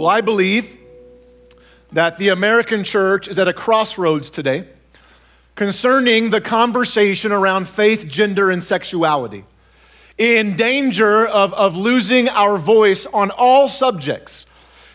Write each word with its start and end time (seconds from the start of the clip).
Well, 0.00 0.08
I 0.08 0.22
believe 0.22 0.78
that 1.92 2.16
the 2.16 2.30
American 2.30 2.84
church 2.84 3.28
is 3.28 3.38
at 3.38 3.48
a 3.48 3.52
crossroads 3.52 4.30
today 4.30 4.66
concerning 5.56 6.30
the 6.30 6.40
conversation 6.40 7.32
around 7.32 7.68
faith, 7.68 8.08
gender, 8.08 8.50
and 8.50 8.62
sexuality. 8.62 9.44
In 10.16 10.56
danger 10.56 11.26
of, 11.26 11.52
of 11.52 11.76
losing 11.76 12.30
our 12.30 12.56
voice 12.56 13.04
on 13.04 13.30
all 13.30 13.68
subjects 13.68 14.46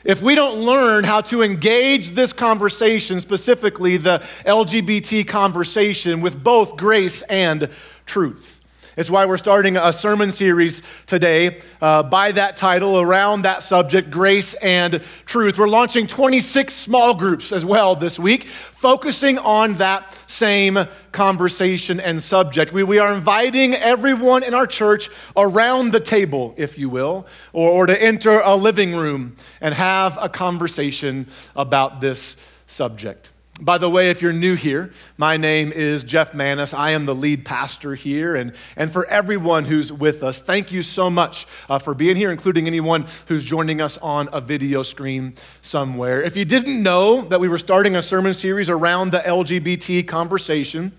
if 0.04 0.24
we 0.24 0.34
don't 0.34 0.66
learn 0.66 1.04
how 1.04 1.22
to 1.22 1.44
engage 1.44 2.16
this 2.16 2.34
conversation, 2.34 3.22
specifically 3.22 3.98
the 3.98 4.24
LGBT 4.44 5.28
conversation, 5.28 6.20
with 6.20 6.44
both 6.44 6.78
grace 6.78 7.22
and 7.30 7.70
truth. 8.08 8.55
It's 8.98 9.10
why 9.10 9.26
we're 9.26 9.36
starting 9.36 9.76
a 9.76 9.92
sermon 9.92 10.32
series 10.32 10.82
today 11.06 11.60
uh, 11.82 12.04
by 12.04 12.32
that 12.32 12.56
title 12.56 12.98
around 12.98 13.42
that 13.42 13.62
subject, 13.62 14.10
grace 14.10 14.54
and 14.54 15.04
truth. 15.26 15.60
We're 15.60 15.68
launching 15.68 16.08
26 16.08 16.74
small 16.74 17.14
groups 17.14 17.52
as 17.52 17.66
well 17.66 17.98
this 17.98 18.18
week, 18.18 18.48
focusing 18.48 19.38
on 19.38 19.74
that 19.76 20.16
same 20.28 20.80
conversation 21.12 22.00
and 22.00 22.24
subject. 22.24 22.72
We, 22.72 22.84
we 22.84 22.98
are 22.98 23.14
inviting 23.14 23.74
everyone 23.74 24.44
in 24.44 24.54
our 24.54 24.66
church 24.66 25.10
around 25.36 25.92
the 25.92 26.00
table, 26.00 26.54
if 26.56 26.78
you 26.78 26.88
will, 26.88 27.28
or, 27.52 27.70
or 27.72 27.86
to 27.88 28.02
enter 28.02 28.40
a 28.40 28.56
living 28.56 28.96
room 28.96 29.36
and 29.60 29.74
have 29.74 30.18
a 30.22 30.30
conversation 30.30 31.28
about 31.54 32.00
this 32.00 32.38
subject. 32.66 33.30
By 33.62 33.78
the 33.78 33.90
way, 33.90 34.10
if 34.10 34.22
you're 34.22 34.34
new 34.34 34.56
here, 34.56 34.92
my 35.18 35.38
name 35.38 35.72
is 35.72 36.04
Jeff 36.04 36.34
Manis. 36.34 36.74
I 36.74 36.90
am 36.90 37.06
the 37.06 37.16
lead 37.16 37.46
pastor 37.46 37.96
here. 37.96 38.36
And, 38.36 38.54
and 38.76 38.92
for 38.92 39.06
everyone 39.06 39.64
who's 39.64 39.94
with 39.94 40.24
us, 40.24 40.42
thank 40.42 40.74
you 40.74 40.84
so 40.84 41.10
much 41.10 41.48
uh, 41.70 41.80
for 41.80 41.94
being 41.94 42.18
here, 42.18 42.32
including 42.32 42.68
anyone 42.68 43.06
who's 43.28 43.46
joining 43.46 43.80
us 43.80 43.98
on 44.00 44.28
a 44.34 44.42
video 44.42 44.84
screen 44.84 45.36
somewhere. 45.62 46.22
If 46.22 46.36
you 46.36 46.44
didn't 46.44 46.84
know 46.84 47.22
that 47.22 47.40
we 47.40 47.48
were 47.48 47.58
starting 47.58 47.96
a 47.96 48.02
sermon 48.02 48.34
series 48.34 48.70
around 48.70 49.12
the 49.12 49.20
LGBT 49.20 50.06
conversation, 50.06 50.92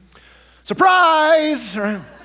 surprise! 0.64 1.76
Right? 1.76 2.00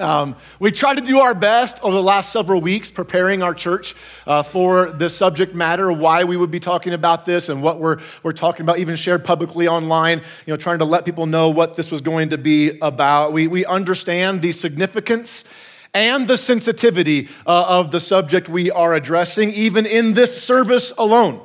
Um, 0.00 0.36
we 0.58 0.72
tried 0.72 0.94
to 0.94 1.02
do 1.02 1.20
our 1.20 1.34
best 1.34 1.78
over 1.82 1.94
the 1.94 2.02
last 2.02 2.32
several 2.32 2.60
weeks 2.60 2.90
preparing 2.90 3.42
our 3.42 3.52
church 3.52 3.94
uh, 4.26 4.42
for 4.42 4.90
this 4.90 5.14
subject 5.14 5.54
matter, 5.54 5.92
why 5.92 6.24
we 6.24 6.36
would 6.36 6.50
be 6.50 6.60
talking 6.60 6.94
about 6.94 7.26
this 7.26 7.50
and 7.50 7.62
what 7.62 7.78
we're, 7.78 7.98
we're 8.22 8.32
talking 8.32 8.62
about, 8.62 8.78
even 8.78 8.96
shared 8.96 9.24
publicly 9.24 9.68
online, 9.68 10.18
you 10.46 10.52
know, 10.52 10.56
trying 10.56 10.78
to 10.78 10.86
let 10.86 11.04
people 11.04 11.26
know 11.26 11.50
what 11.50 11.76
this 11.76 11.90
was 11.90 12.00
going 12.00 12.30
to 12.30 12.38
be 12.38 12.78
about. 12.80 13.34
We, 13.34 13.46
we 13.46 13.66
understand 13.66 14.40
the 14.40 14.52
significance 14.52 15.44
and 15.92 16.26
the 16.26 16.38
sensitivity 16.38 17.28
uh, 17.46 17.66
of 17.68 17.90
the 17.90 18.00
subject 18.00 18.48
we 18.48 18.70
are 18.70 18.94
addressing, 18.94 19.50
even 19.50 19.84
in 19.84 20.14
this 20.14 20.42
service 20.42 20.92
alone. 20.96 21.40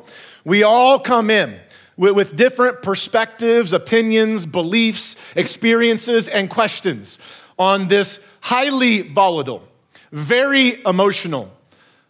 We 0.46 0.64
all 0.64 1.00
come 1.00 1.30
in 1.30 1.60
with, 1.98 2.16
with 2.16 2.36
different 2.38 2.82
perspectives, 2.82 3.74
opinions, 3.74 4.46
beliefs, 4.46 5.18
experiences, 5.36 6.30
and 6.30 6.50
questions 6.50 7.18
on 7.58 7.88
this 7.88 8.20
highly 8.46 9.02
volatile, 9.02 9.68
very 10.12 10.80
emotional, 10.86 11.52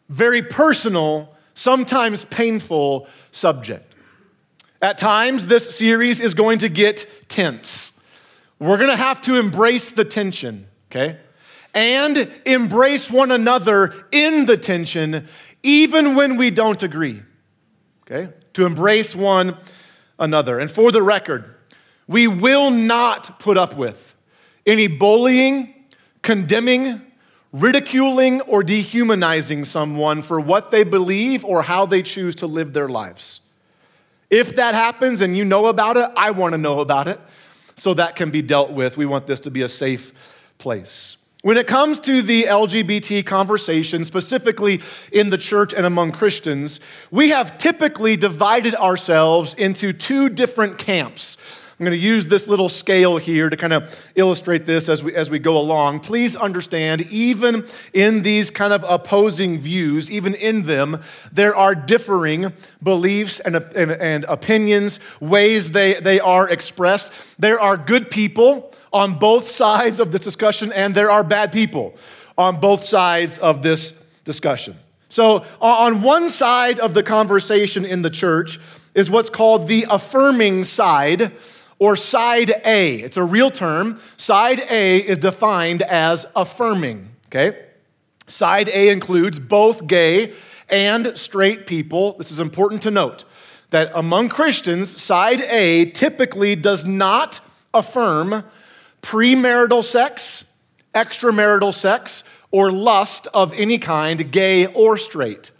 very 0.09 0.41
personal, 0.41 1.33
sometimes 1.53 2.25
painful 2.25 3.08
subject. 3.31 3.95
At 4.81 4.97
times, 4.97 5.47
this 5.47 5.78
series 5.78 6.19
is 6.19 6.33
going 6.33 6.59
to 6.59 6.67
get 6.67 7.30
tense. 7.30 7.97
We're 8.59 8.75
going 8.75 8.89
to 8.89 8.97
have 8.97 9.22
to 9.22 9.38
embrace 9.38 9.91
the 9.91 10.03
tension, 10.03 10.67
okay? 10.91 11.19
And 11.73 12.30
embrace 12.45 13.09
one 13.09 13.31
another 13.31 14.06
in 14.11 14.45
the 14.45 14.58
tension, 14.58 15.30
even 15.63 16.16
when 16.16 16.36
we 16.36 16.52
don't 16.52 16.83
agree, 16.83 17.22
okay? 18.03 18.33
To 18.56 18.66
embrace 18.66 19.16
one 19.16 19.56
another. 20.19 20.59
And 20.59 20.69
for 20.69 20.91
the 20.91 21.02
record, 21.02 21.56
we 22.08 22.28
will 22.28 22.72
not 22.72 23.39
put 23.39 23.58
up 23.58 23.78
with 23.78 24.17
any 24.66 24.88
bullying 24.88 25.75
condemning, 26.25 27.02
ridiculing, 27.53 28.41
or 28.41 28.63
dehumanizing 28.63 29.63
someone 29.63 30.24
for 30.24 30.40
what 30.40 30.72
they 30.72 30.84
believe 30.84 31.46
or 31.46 31.62
how 31.62 31.86
they 31.86 32.02
choose 32.02 32.36
to 32.36 32.47
live 32.47 32.74
their 32.74 32.90
lives. 32.90 33.41
If 34.31 34.56
that 34.56 34.74
happens 34.74 35.22
and 35.22 35.38
you 35.38 35.46
know 35.46 35.68
about 35.68 35.97
it, 35.97 36.09
I 36.18 36.31
want 36.31 36.53
to 36.53 36.58
know 36.58 36.80
about 36.80 37.08
it 37.08 37.22
so 37.75 37.94
that 37.94 38.16
can 38.16 38.31
be 38.31 38.41
dealt 38.41 38.72
with. 38.72 38.97
We 38.97 39.06
want 39.06 39.28
this 39.28 39.40
to 39.41 39.52
be 39.52 39.62
a 39.62 39.69
safe 39.69 40.12
place. 40.58 41.18
When 41.44 41.58
it 41.58 41.68
comes 41.68 42.00
to 42.00 42.24
the 42.24 42.46
LGBT 42.46 43.24
conversation, 43.24 44.03
specifically 44.03 44.81
in 45.12 45.30
the 45.30 45.38
church 45.38 45.75
and 45.75 45.86
among 45.86 46.12
Christians, 46.12 46.80
we 47.12 47.30
have 47.30 47.59
typically 47.59 48.18
divided 48.18 48.74
ourselves 48.74 49.53
into 49.53 49.94
two 49.94 50.30
different 50.30 50.80
camps 50.80 51.38
I'm 51.78 51.84
going 51.84 51.91
to 51.91 52.02
use 52.02 52.28
this 52.28 52.47
little 52.47 52.69
scale 52.69 53.18
here 53.18 53.50
to 53.50 53.58
kind 53.58 53.74
of 53.74 54.09
illustrate 54.16 54.66
this 54.66 54.88
as 54.88 55.03
we, 55.03 55.13
as 55.13 55.30
we 55.30 55.40
go 55.40 55.58
along. 55.58 56.00
Please 56.00 56.34
understand, 56.34 57.02
even 57.12 57.68
in 57.91 58.22
these 58.22 58.50
kind 58.50 58.72
of 58.72 58.86
opposing 58.88 59.59
views, 59.59 60.09
even 60.09 60.36
in 60.36 60.63
them, 60.63 61.02
there 61.34 61.53
are 61.53 61.75
differing 61.75 62.53
beliefs 62.81 63.41
and, 63.41 63.58
and, 63.58 63.91
and 63.91 64.24
opinions, 64.30 65.02
ways 65.19 65.74
they, 65.74 65.96
they 65.96 66.18
are 66.22 66.47
expressed. 66.47 67.12
There 67.38 67.59
are 67.59 67.75
good 67.75 68.09
people 68.09 68.74
on 68.94 69.19
both 69.19 69.50
sides 69.52 70.00
of 70.00 70.13
this 70.13 70.22
discussion, 70.22 70.72
and 70.72 70.96
there 70.96 71.12
are 71.12 71.25
bad 71.25 71.52
people 71.52 71.94
on 72.38 72.62
both 72.62 72.86
sides 72.86 73.38
of 73.38 73.63
this 73.63 73.92
discussion. 74.24 74.78
So, 75.09 75.44
on 75.59 76.02
one 76.02 76.30
side 76.30 76.80
of 76.80 76.94
the 76.94 77.03
conversation 77.03 77.84
in 77.84 78.02
the 78.02 78.09
church 78.09 78.62
is 78.94 79.12
what's 79.12 79.30
called 79.30 79.68
the 79.68 79.86
affirming 79.90 80.63
side 80.63 81.34
or 81.80 81.96
side 81.96 82.62
A. 82.66 82.96
It's 83.02 83.18
a 83.18 83.24
real 83.24 83.52
term. 83.52 84.00
Side 84.18 84.59
A 84.69 85.00
is 85.00 85.18
defined 85.18 85.81
as 85.81 86.25
affirming, 86.36 87.09
okay? 87.28 87.66
Side 88.28 88.69
A 88.69 88.90
includes 88.90 89.40
both 89.40 89.88
gay 89.88 90.34
and 90.69 91.18
straight 91.18 91.68
people. 91.68 92.18
This 92.18 92.31
is 92.31 92.40
important 92.40 92.81
to 92.84 92.91
note 92.91 93.24
that 93.69 93.91
among 93.94 94.30
Christians, 94.30 95.02
side 95.02 95.41
A 95.41 95.86
typically 95.91 96.56
does 96.56 96.86
not 96.86 97.40
affirm 97.74 98.44
premarital 99.02 99.84
sex, 99.84 100.46
extramarital 100.94 101.74
sex, 101.74 102.24
or 102.52 102.72
lust 102.72 103.28
of 103.34 103.53
any 103.53 103.78
kind, 103.78 104.31
gay 104.31 104.66
or 104.68 104.97
straight. 104.97 105.52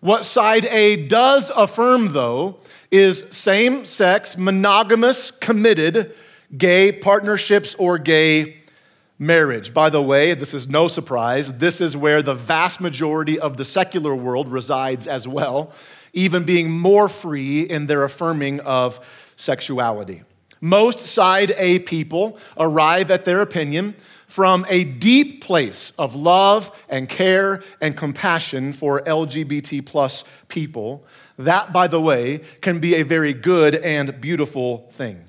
What 0.00 0.26
side 0.26 0.66
A 0.66 0.96
does 1.06 1.50
affirm, 1.54 2.12
though, 2.12 2.58
is 2.94 3.24
same 3.32 3.84
sex, 3.84 4.38
monogamous, 4.38 5.32
committed 5.32 6.14
gay 6.56 6.92
partnerships 6.92 7.74
or 7.74 7.98
gay 7.98 8.58
marriage. 9.18 9.74
By 9.74 9.90
the 9.90 10.00
way, 10.00 10.34
this 10.34 10.54
is 10.54 10.68
no 10.68 10.86
surprise. 10.86 11.58
This 11.58 11.80
is 11.80 11.96
where 11.96 12.22
the 12.22 12.34
vast 12.34 12.80
majority 12.80 13.36
of 13.36 13.56
the 13.56 13.64
secular 13.64 14.14
world 14.14 14.48
resides 14.48 15.08
as 15.08 15.26
well, 15.26 15.72
even 16.12 16.44
being 16.44 16.70
more 16.70 17.08
free 17.08 17.62
in 17.62 17.86
their 17.86 18.04
affirming 18.04 18.60
of 18.60 19.04
sexuality. 19.34 20.22
Most 20.64 21.00
side 21.00 21.52
A 21.58 21.78
people 21.80 22.38
arrive 22.56 23.10
at 23.10 23.26
their 23.26 23.42
opinion 23.42 23.94
from 24.26 24.64
a 24.70 24.82
deep 24.84 25.44
place 25.44 25.92
of 25.98 26.14
love 26.14 26.72
and 26.88 27.06
care 27.06 27.62
and 27.82 27.94
compassion 27.94 28.72
for 28.72 29.02
LGBT 29.02 29.84
plus 29.84 30.24
people 30.48 31.04
that, 31.36 31.74
by 31.74 31.86
the 31.86 32.00
way, 32.00 32.38
can 32.62 32.80
be 32.80 32.94
a 32.94 33.02
very 33.02 33.34
good 33.34 33.74
and 33.74 34.18
beautiful 34.22 34.88
thing. 34.90 35.26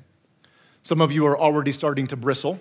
Some 0.83 1.01
of 1.01 1.11
you 1.11 1.25
are 1.25 1.37
already 1.37 1.73
starting 1.73 2.07
to 2.07 2.15
bristle. 2.15 2.57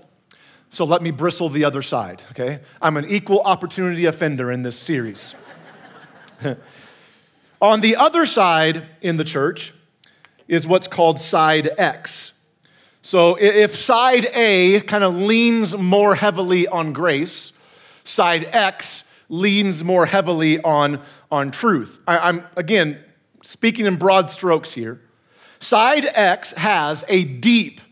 So 0.69 0.85
let 0.85 1.01
me 1.01 1.13
bristle 1.13 1.49
the 1.49 1.65
other 1.65 1.81
side, 1.81 2.25
okay? 2.33 2.59
I'm 2.83 2.97
an 2.97 3.05
equal 3.09 3.41
opportunity 3.43 4.07
offender 4.07 4.51
in 4.51 4.65
this 4.65 4.77
series. 4.77 5.37
On 7.63 7.81
the 7.83 7.95
other 7.95 8.27
side 8.27 8.89
in 9.01 9.17
the 9.17 9.23
church 9.23 9.73
is 10.49 10.67
what's 10.67 10.89
called 10.89 11.21
side 11.21 11.71
X. 11.79 12.33
So 13.05 13.37
if 13.39 13.77
side 13.77 14.31
A 14.33 14.81
kind 14.81 15.05
of 15.05 15.15
leans 15.15 15.77
more 15.77 16.15
heavily 16.15 16.67
on 16.67 16.95
grace, 16.95 17.53
side 18.03 18.49
X 18.51 19.05
leans 19.29 19.85
more 19.85 20.07
heavily 20.07 20.59
on, 20.63 21.03
on 21.31 21.51
truth. 21.51 22.01
I, 22.09 22.31
am 22.31 22.45
again, 22.57 22.99
speaking 23.43 23.85
in 23.85 23.97
broad 23.97 24.31
strokes 24.31 24.73
here, 24.73 25.03
side 25.61 26.07
X 26.15 26.53
has 26.53 27.05
a 27.07 27.25
deep, 27.25 27.83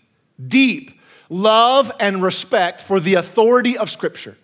deep 0.49 0.99
love 1.29 1.93
and 2.01 2.23
respect 2.23 2.81
for 2.81 2.99
the 2.99 3.13
authority 3.13 3.77
of 3.77 3.91
Scripture, 3.91 4.39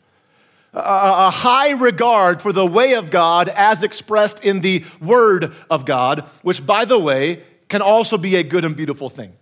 a, 0.75 0.81
a 0.81 1.31
high 1.31 1.71
regard 1.71 2.43
for 2.43 2.53
the 2.53 2.67
way 2.67 2.93
of 2.93 3.11
God 3.11 3.49
as 3.49 3.83
expressed 3.83 4.45
in 4.45 4.61
the 4.61 4.85
Word 5.01 5.55
of 5.71 5.87
God, 5.87 6.29
which, 6.43 6.67
by 6.67 6.85
the 6.85 6.99
way, 6.99 7.43
can 7.71 7.81
also 7.81 8.19
be 8.19 8.37
a 8.37 8.43
good 8.43 8.67
and 8.67 8.77
beautiful 8.77 9.09
thing. 9.09 9.33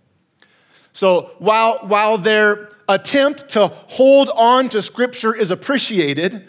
So 0.97 1.29
while, 1.37 1.77
while 1.83 2.17
their 2.17 2.69
attempt 2.89 3.49
to 3.49 3.67
hold 3.67 4.31
on 4.33 4.67
to 4.69 4.81
Scripture 4.81 5.31
is 5.31 5.51
appreciated, 5.51 6.47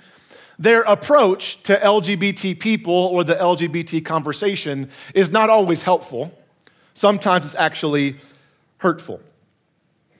their 0.59 0.81
approach 0.85 1.62
to 1.65 1.77
LGBT 1.77 2.59
people 2.59 2.95
or 2.95 3.25
the 3.25 3.35
LGBT 3.35 4.03
conversation 4.06 4.89
is 5.12 5.31
not 5.31 5.50
always 5.50 5.83
helpful. 5.83 6.33
Sometimes 6.95 7.45
it's 7.45 7.55
actually 7.56 8.17
hurtful. 8.79 9.21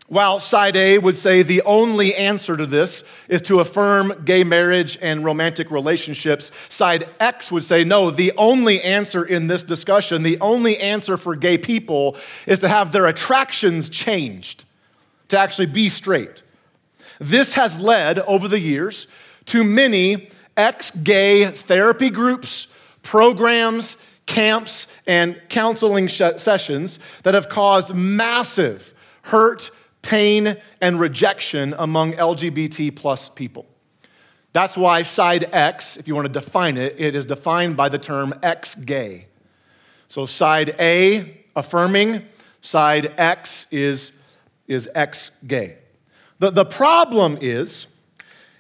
While 0.09 0.41
side 0.41 0.75
A 0.75 0.97
would 0.97 1.19
say 1.19 1.43
the 1.43 1.61
only 1.63 2.15
answer 2.15 2.57
to 2.57 2.65
this 2.65 3.05
is 3.29 3.43
to 3.43 3.61
affirm 3.61 4.23
gay 4.25 4.43
marriage 4.43 4.97
and 5.03 5.23
romantic 5.23 5.71
relationships, 5.71 6.51
side 6.71 7.07
X 7.21 7.53
would 7.53 7.65
say 7.65 7.85
no, 7.85 8.11
the 8.11 8.33
only 8.39 8.81
answer 8.81 9.23
in 9.23 9.49
this 9.49 9.63
discussion, 9.63 10.23
the 10.23 10.41
only 10.41 10.79
answer 10.79 11.19
for 11.19 11.37
gay 11.37 11.59
people 11.59 12.17
is 12.47 12.59
to 12.61 12.69
have 12.69 12.91
their 12.91 13.07
attractions 13.07 13.91
changed, 13.91 14.65
to 15.29 15.39
actually 15.39 15.67
be 15.67 15.91
straight. 15.91 16.43
This 17.19 17.53
has 17.55 17.79
led 17.79 18.19
over 18.21 18.49
the 18.49 18.61
years 18.61 19.09
to 19.47 19.63
many 19.63 20.31
ex 20.57 20.91
gay 20.91 21.45
therapy 21.51 22.09
groups, 22.09 22.69
programs, 23.03 23.99
camps, 24.25 24.87
and 25.07 25.39
counseling 25.51 26.09
sessions 26.09 26.99
that 27.25 27.35
have 27.35 27.51
caused 27.51 27.95
massive 27.95 28.95
hurt 29.25 29.71
pain, 30.09 30.57
and 30.81 30.99
rejection 30.99 31.75
among 31.79 32.15
LGBT 32.15 32.97
plus 32.97 33.29
people. 33.29 33.67
That's 34.55 34.75
why 34.75 35.03
side 35.03 35.51
X, 35.53 35.99
if 35.99 36.09
you 36.09 36.15
want 36.15 36.25
to 36.25 36.33
define 36.33 36.79
it, 36.79 36.95
it 36.97 37.15
is 37.15 37.27
defined 37.27 37.77
by 37.77 37.91
the 37.91 37.99
term 37.99 38.33
X 38.43 38.75
gay. 38.75 39.27
So 40.09 40.25
side 40.25 40.75
A, 40.81 41.45
affirming, 41.55 42.25
side 42.63 43.13
X 43.19 43.67
is, 43.71 44.13
is 44.67 44.89
ex 44.95 45.31
gay. 45.47 45.77
The, 46.39 46.53
the 46.53 46.65
problem 46.65 47.37
is, 47.43 47.87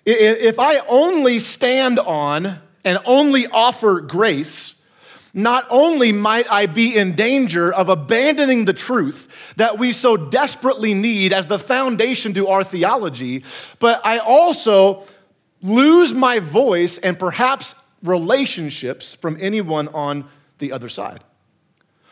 if 0.04 0.58
I 0.58 0.80
only 0.86 1.38
stand 1.38 1.98
on 1.98 2.58
and 2.84 2.98
only 3.06 3.46
offer 3.46 4.02
grace, 4.02 4.74
not 5.34 5.66
only 5.70 6.12
might 6.12 6.50
I 6.50 6.66
be 6.66 6.96
in 6.96 7.14
danger 7.14 7.72
of 7.72 7.88
abandoning 7.88 8.64
the 8.64 8.72
truth 8.72 9.54
that 9.56 9.78
we 9.78 9.92
so 9.92 10.16
desperately 10.16 10.94
need 10.94 11.32
as 11.32 11.46
the 11.46 11.58
foundation 11.58 12.34
to 12.34 12.48
our 12.48 12.64
theology, 12.64 13.44
but 13.78 14.00
I 14.04 14.18
also 14.18 15.04
lose 15.62 16.14
my 16.14 16.38
voice 16.38 16.98
and 16.98 17.18
perhaps 17.18 17.74
relationships 18.02 19.14
from 19.14 19.36
anyone 19.40 19.88
on 19.88 20.24
the 20.58 20.72
other 20.72 20.88
side. 20.88 21.22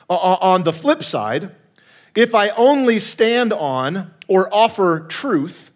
On 0.09 0.63
the 0.63 0.73
flip 0.73 1.03
side, 1.03 1.51
if 2.15 2.35
I 2.35 2.51
only 2.51 2.99
stand 2.99 3.53
on 3.53 4.15
or 4.29 4.53
offer 4.53 5.01
truth, 5.01 5.73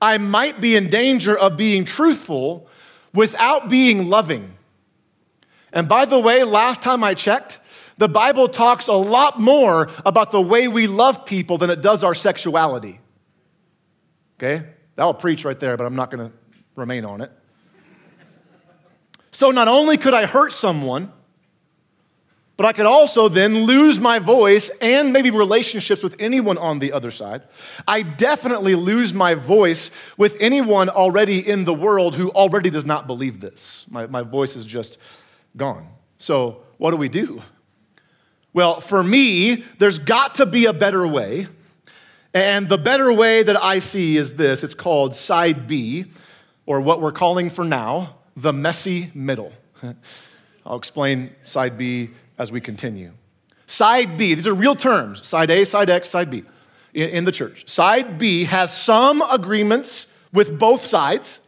I 0.00 0.18
might 0.18 0.60
be 0.60 0.76
in 0.76 0.90
danger 0.90 1.36
of 1.36 1.56
being 1.56 1.84
truthful 1.84 2.68
without 3.14 3.68
being 3.68 4.08
loving 4.08 4.55
and 5.76 5.86
by 5.86 6.06
the 6.06 6.18
way, 6.18 6.42
last 6.42 6.80
time 6.82 7.04
I 7.04 7.12
checked, 7.12 7.58
the 7.98 8.08
Bible 8.08 8.48
talks 8.48 8.88
a 8.88 8.94
lot 8.94 9.38
more 9.38 9.90
about 10.06 10.30
the 10.30 10.40
way 10.40 10.68
we 10.68 10.86
love 10.86 11.26
people 11.26 11.58
than 11.58 11.68
it 11.68 11.82
does 11.82 12.02
our 12.02 12.14
sexuality. 12.14 12.98
Okay? 14.38 14.66
That'll 14.94 15.12
preach 15.12 15.44
right 15.44 15.60
there, 15.60 15.76
but 15.76 15.84
I'm 15.84 15.94
not 15.94 16.10
going 16.10 16.30
to 16.30 16.36
remain 16.76 17.04
on 17.04 17.20
it. 17.20 17.30
So 19.32 19.50
not 19.50 19.68
only 19.68 19.98
could 19.98 20.14
I 20.14 20.24
hurt 20.24 20.54
someone, 20.54 21.12
but 22.56 22.64
I 22.64 22.72
could 22.72 22.86
also 22.86 23.28
then 23.28 23.64
lose 23.64 24.00
my 24.00 24.18
voice 24.18 24.70
and 24.80 25.12
maybe 25.12 25.30
relationships 25.30 26.02
with 26.02 26.16
anyone 26.18 26.56
on 26.56 26.78
the 26.78 26.92
other 26.92 27.10
side. 27.10 27.42
I 27.86 28.00
definitely 28.00 28.76
lose 28.76 29.12
my 29.12 29.34
voice 29.34 29.90
with 30.16 30.38
anyone 30.40 30.88
already 30.88 31.46
in 31.46 31.64
the 31.64 31.74
world 31.74 32.14
who 32.14 32.30
already 32.30 32.70
does 32.70 32.86
not 32.86 33.06
believe 33.06 33.40
this. 33.40 33.84
My, 33.90 34.06
my 34.06 34.22
voice 34.22 34.56
is 34.56 34.64
just 34.64 34.96
gone. 35.56 35.88
So, 36.18 36.62
what 36.78 36.90
do 36.90 36.96
we 36.96 37.08
do? 37.08 37.42
Well, 38.52 38.80
for 38.80 39.02
me, 39.02 39.64
there's 39.78 39.98
got 39.98 40.36
to 40.36 40.46
be 40.46 40.66
a 40.66 40.72
better 40.72 41.06
way. 41.06 41.48
And 42.32 42.68
the 42.68 42.78
better 42.78 43.12
way 43.12 43.42
that 43.42 43.62
I 43.62 43.78
see 43.78 44.16
is 44.16 44.36
this 44.36 44.62
it's 44.62 44.74
called 44.74 45.14
side 45.14 45.66
B, 45.66 46.06
or 46.66 46.80
what 46.80 47.00
we're 47.00 47.12
calling 47.12 47.50
for 47.50 47.64
now, 47.64 48.16
the 48.36 48.52
messy 48.52 49.10
middle. 49.14 49.52
I'll 50.66 50.76
explain 50.76 51.34
side 51.42 51.78
B 51.78 52.10
as 52.38 52.50
we 52.50 52.60
continue. 52.60 53.12
Side 53.66 54.16
B, 54.16 54.34
these 54.34 54.46
are 54.46 54.54
real 54.54 54.74
terms 54.74 55.26
side 55.26 55.50
A, 55.50 55.64
side 55.64 55.90
X, 55.90 56.08
side 56.08 56.30
B 56.30 56.44
in, 56.94 57.24
the 57.24 57.32
church. 57.32 57.68
Side 57.68 58.18
B 58.18 58.44
has 58.44 58.76
some 58.76 59.22
agreements 59.30 60.06
with 60.32 60.58
both 60.58 60.84
sides 60.84 61.40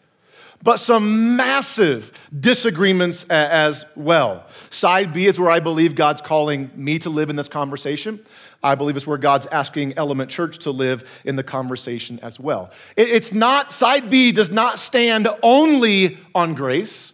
but 0.62 0.78
some 0.78 1.36
massive 1.36 2.28
disagreements 2.38 3.24
as 3.24 3.84
well. 3.94 4.44
Side 4.70 5.12
B 5.12 5.26
is 5.26 5.38
where 5.38 5.50
I 5.50 5.60
believe 5.60 5.94
God's 5.94 6.20
calling 6.20 6.70
me 6.74 6.98
to 7.00 7.10
live 7.10 7.30
in 7.30 7.36
this 7.36 7.48
conversation. 7.48 8.20
I 8.62 8.74
believe 8.74 8.96
it's 8.96 9.06
where 9.06 9.18
God's 9.18 9.46
asking 9.46 9.96
Element 9.96 10.30
Church 10.30 10.58
to 10.58 10.72
live 10.72 11.22
in 11.24 11.36
the 11.36 11.44
conversation 11.44 12.18
as 12.20 12.40
well. 12.40 12.70
It's 12.96 13.32
not, 13.32 13.70
side 13.70 14.10
B 14.10 14.32
does 14.32 14.50
not 14.50 14.80
stand 14.80 15.28
only 15.42 16.18
on 16.34 16.54
grace 16.54 17.12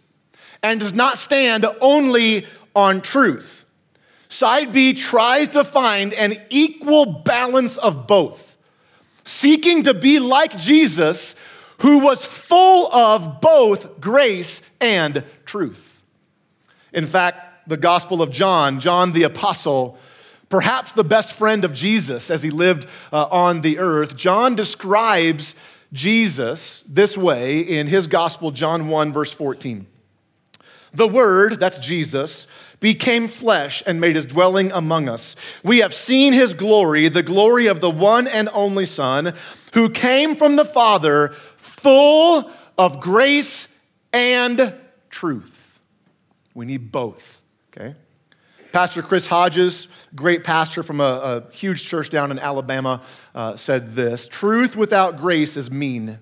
and 0.63 0.79
does 0.79 0.93
not 0.93 1.19
stand 1.19 1.65
only 1.81 2.47
on 2.75 3.01
truth. 3.01 3.65
Side 4.27 4.73
B 4.73 4.93
tries 4.93 5.49
to 5.49 5.63
find 5.63 6.13
an 6.13 6.35
equal 6.49 7.05
balance 7.05 7.77
of 7.77 8.07
both, 8.07 8.57
seeking 9.23 9.83
to 9.83 9.93
be 9.93 10.17
like 10.17 10.57
Jesus 10.57 11.35
who 11.79 11.99
was 11.99 12.25
full 12.25 12.93
of 12.93 13.41
both 13.41 13.99
grace 13.99 14.61
and 14.79 15.23
truth. 15.45 16.03
In 16.93 17.05
fact, 17.05 17.67
the 17.67 17.77
Gospel 17.77 18.21
of 18.21 18.31
John, 18.31 18.79
John 18.79 19.11
the 19.11 19.23
Apostle, 19.23 19.97
perhaps 20.49 20.93
the 20.93 21.03
best 21.03 21.33
friend 21.33 21.65
of 21.65 21.73
Jesus 21.73 22.29
as 22.29 22.43
he 22.43 22.49
lived 22.49 22.87
uh, 23.11 23.25
on 23.25 23.61
the 23.61 23.79
earth, 23.79 24.15
John 24.15 24.55
describes 24.55 25.55
Jesus 25.91 26.83
this 26.87 27.17
way 27.17 27.59
in 27.59 27.87
his 27.87 28.07
Gospel, 28.07 28.51
John 28.51 28.87
1, 28.87 29.13
verse 29.13 29.31
14. 29.31 29.87
The 30.93 31.07
Word, 31.07 31.59
that's 31.59 31.77
Jesus, 31.77 32.47
became 32.79 33.27
flesh 33.27 33.83
and 33.85 33.99
made 33.99 34.15
his 34.15 34.25
dwelling 34.25 34.71
among 34.71 35.09
us. 35.09 35.35
We 35.63 35.79
have 35.79 35.93
seen 35.93 36.33
his 36.33 36.53
glory, 36.53 37.07
the 37.07 37.23
glory 37.23 37.67
of 37.67 37.79
the 37.79 37.89
one 37.89 38.27
and 38.27 38.49
only 38.53 38.85
Son, 38.85 39.33
who 39.73 39.89
came 39.89 40.35
from 40.35 40.55
the 40.55 40.65
Father, 40.65 41.33
full 41.85 42.49
of 42.79 42.99
grace 42.99 43.67
and 44.11 44.73
truth. 45.11 45.79
We 46.55 46.65
need 46.65 46.91
both, 46.91 47.43
okay? 47.69 47.93
Pastor 48.71 49.03
Chris 49.03 49.27
Hodges, 49.27 49.87
great 50.15 50.43
pastor 50.43 50.81
from 50.81 50.99
a, 50.99 51.03
a 51.03 51.51
huge 51.51 51.85
church 51.85 52.09
down 52.09 52.31
in 52.31 52.39
Alabama, 52.39 53.03
uh, 53.35 53.55
said 53.55 53.91
this 53.91 54.25
Truth 54.25 54.75
without 54.75 55.17
grace 55.17 55.55
is 55.55 55.69
mean. 55.69 56.17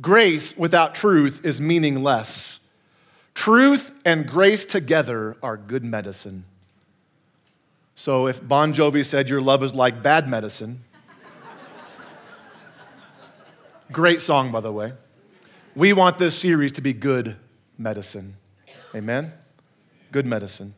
Grace 0.00 0.56
without 0.56 0.96
truth 0.96 1.44
is 1.44 1.60
meaningless. 1.60 2.58
Truth 3.34 3.92
and 4.04 4.26
grace 4.26 4.64
together 4.64 5.36
are 5.44 5.56
good 5.56 5.84
medicine. 5.84 6.42
So 7.94 8.26
if 8.26 8.46
Bon 8.46 8.74
Jovi 8.74 9.06
said 9.06 9.28
your 9.28 9.40
love 9.40 9.62
is 9.62 9.76
like 9.76 10.02
bad 10.02 10.28
medicine, 10.28 10.82
great 13.92 14.20
song, 14.20 14.50
by 14.50 14.60
the 14.60 14.72
way, 14.72 14.94
we 15.76 15.92
want 15.92 16.18
this 16.18 16.36
series 16.36 16.72
to 16.72 16.80
be 16.80 16.92
good 16.92 17.36
medicine. 17.78 18.36
Amen? 18.94 19.32
Good 20.10 20.26
medicine. 20.26 20.74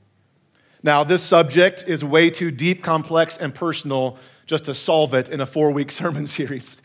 Now, 0.83 1.03
this 1.03 1.23
subject 1.23 1.85
is 1.87 2.05
way 2.05 2.29
too 2.29 2.51
deep, 2.51 2.83
complex, 2.83 3.39
and 3.39 3.55
personal 3.55 4.19
just 4.47 4.67
to 4.67 4.75
solve 4.75 5.15
it 5.15 5.29
in 5.29 5.41
a 5.41 5.47
four 5.47 5.71
week 5.71 5.91
sermon 6.01 6.27
series 6.27 6.77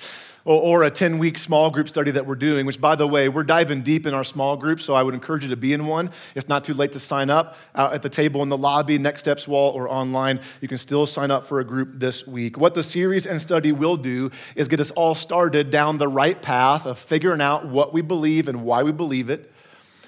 or, 0.46 0.84
a 0.84 0.90
10 0.90 1.20
week 1.20 1.38
small 1.38 1.70
group 1.70 1.90
study 1.90 2.12
that 2.12 2.26
we're 2.26 2.36
doing, 2.36 2.66
which, 2.66 2.80
by 2.80 2.96
the 2.96 3.08
way, 3.08 3.30
we're 3.30 3.44
diving 3.44 3.82
deep 3.82 4.06
in 4.06 4.14
our 4.14 4.24
small 4.24 4.56
group, 4.56 4.82
so 4.82 4.96
I 4.96 5.04
would 5.04 5.14
encourage 5.14 5.44
you 5.44 5.50
to 5.50 5.58
be 5.58 5.74
in 5.74 5.86
one. 5.86 6.12
It's 6.36 6.48
not 6.48 6.64
too 6.64 6.74
late 6.74 6.94
to 6.94 7.00
sign 7.00 7.30
up 7.30 7.58
out 7.76 7.94
at 7.94 8.02
the 8.02 8.10
table 8.10 8.42
in 8.42 8.50
the 8.50 8.58
lobby, 8.58 8.98
Next 8.98 9.22
Steps 9.22 9.48
wall, 9.48 9.72
or 9.72 9.90
online. 9.90 10.40
You 10.62 10.68
can 10.68 10.78
still 10.78 11.06
sign 11.06 11.30
up 11.30 11.46
for 11.46 11.60
a 11.60 11.64
group 11.64 12.00
this 12.00 12.26
week. 12.26 12.58
What 12.58 12.74
the 12.74 12.84
series 12.84 13.26
and 13.26 13.42
study 13.42 13.72
will 13.72 13.98
do 13.98 14.32
is 14.56 14.68
get 14.68 14.80
us 14.80 14.92
all 14.92 15.16
started 15.16 15.70
down 15.70 15.98
the 15.98 16.08
right 16.08 16.42
path 16.42 16.86
of 16.86 16.98
figuring 16.98 17.42
out 17.42 17.68
what 17.68 17.94
we 17.94 18.02
believe 18.02 18.48
and 18.48 18.64
why 18.64 18.84
we 18.84 18.92
believe 18.92 19.30
it, 19.30 19.52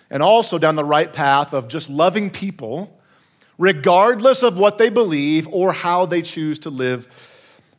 and 0.10 0.24
also 0.24 0.58
down 0.58 0.76
the 0.76 0.86
right 0.86 1.12
path 1.12 1.54
of 1.54 1.68
just 1.68 1.90
loving 1.90 2.30
people 2.30 2.98
regardless 3.58 4.42
of 4.42 4.58
what 4.58 4.80
they 4.80 4.90
believe 4.90 5.48
or 5.50 5.72
how 5.72 6.04
they 6.08 6.22
choose 6.24 6.58
to 6.58 6.70
live 6.72 7.31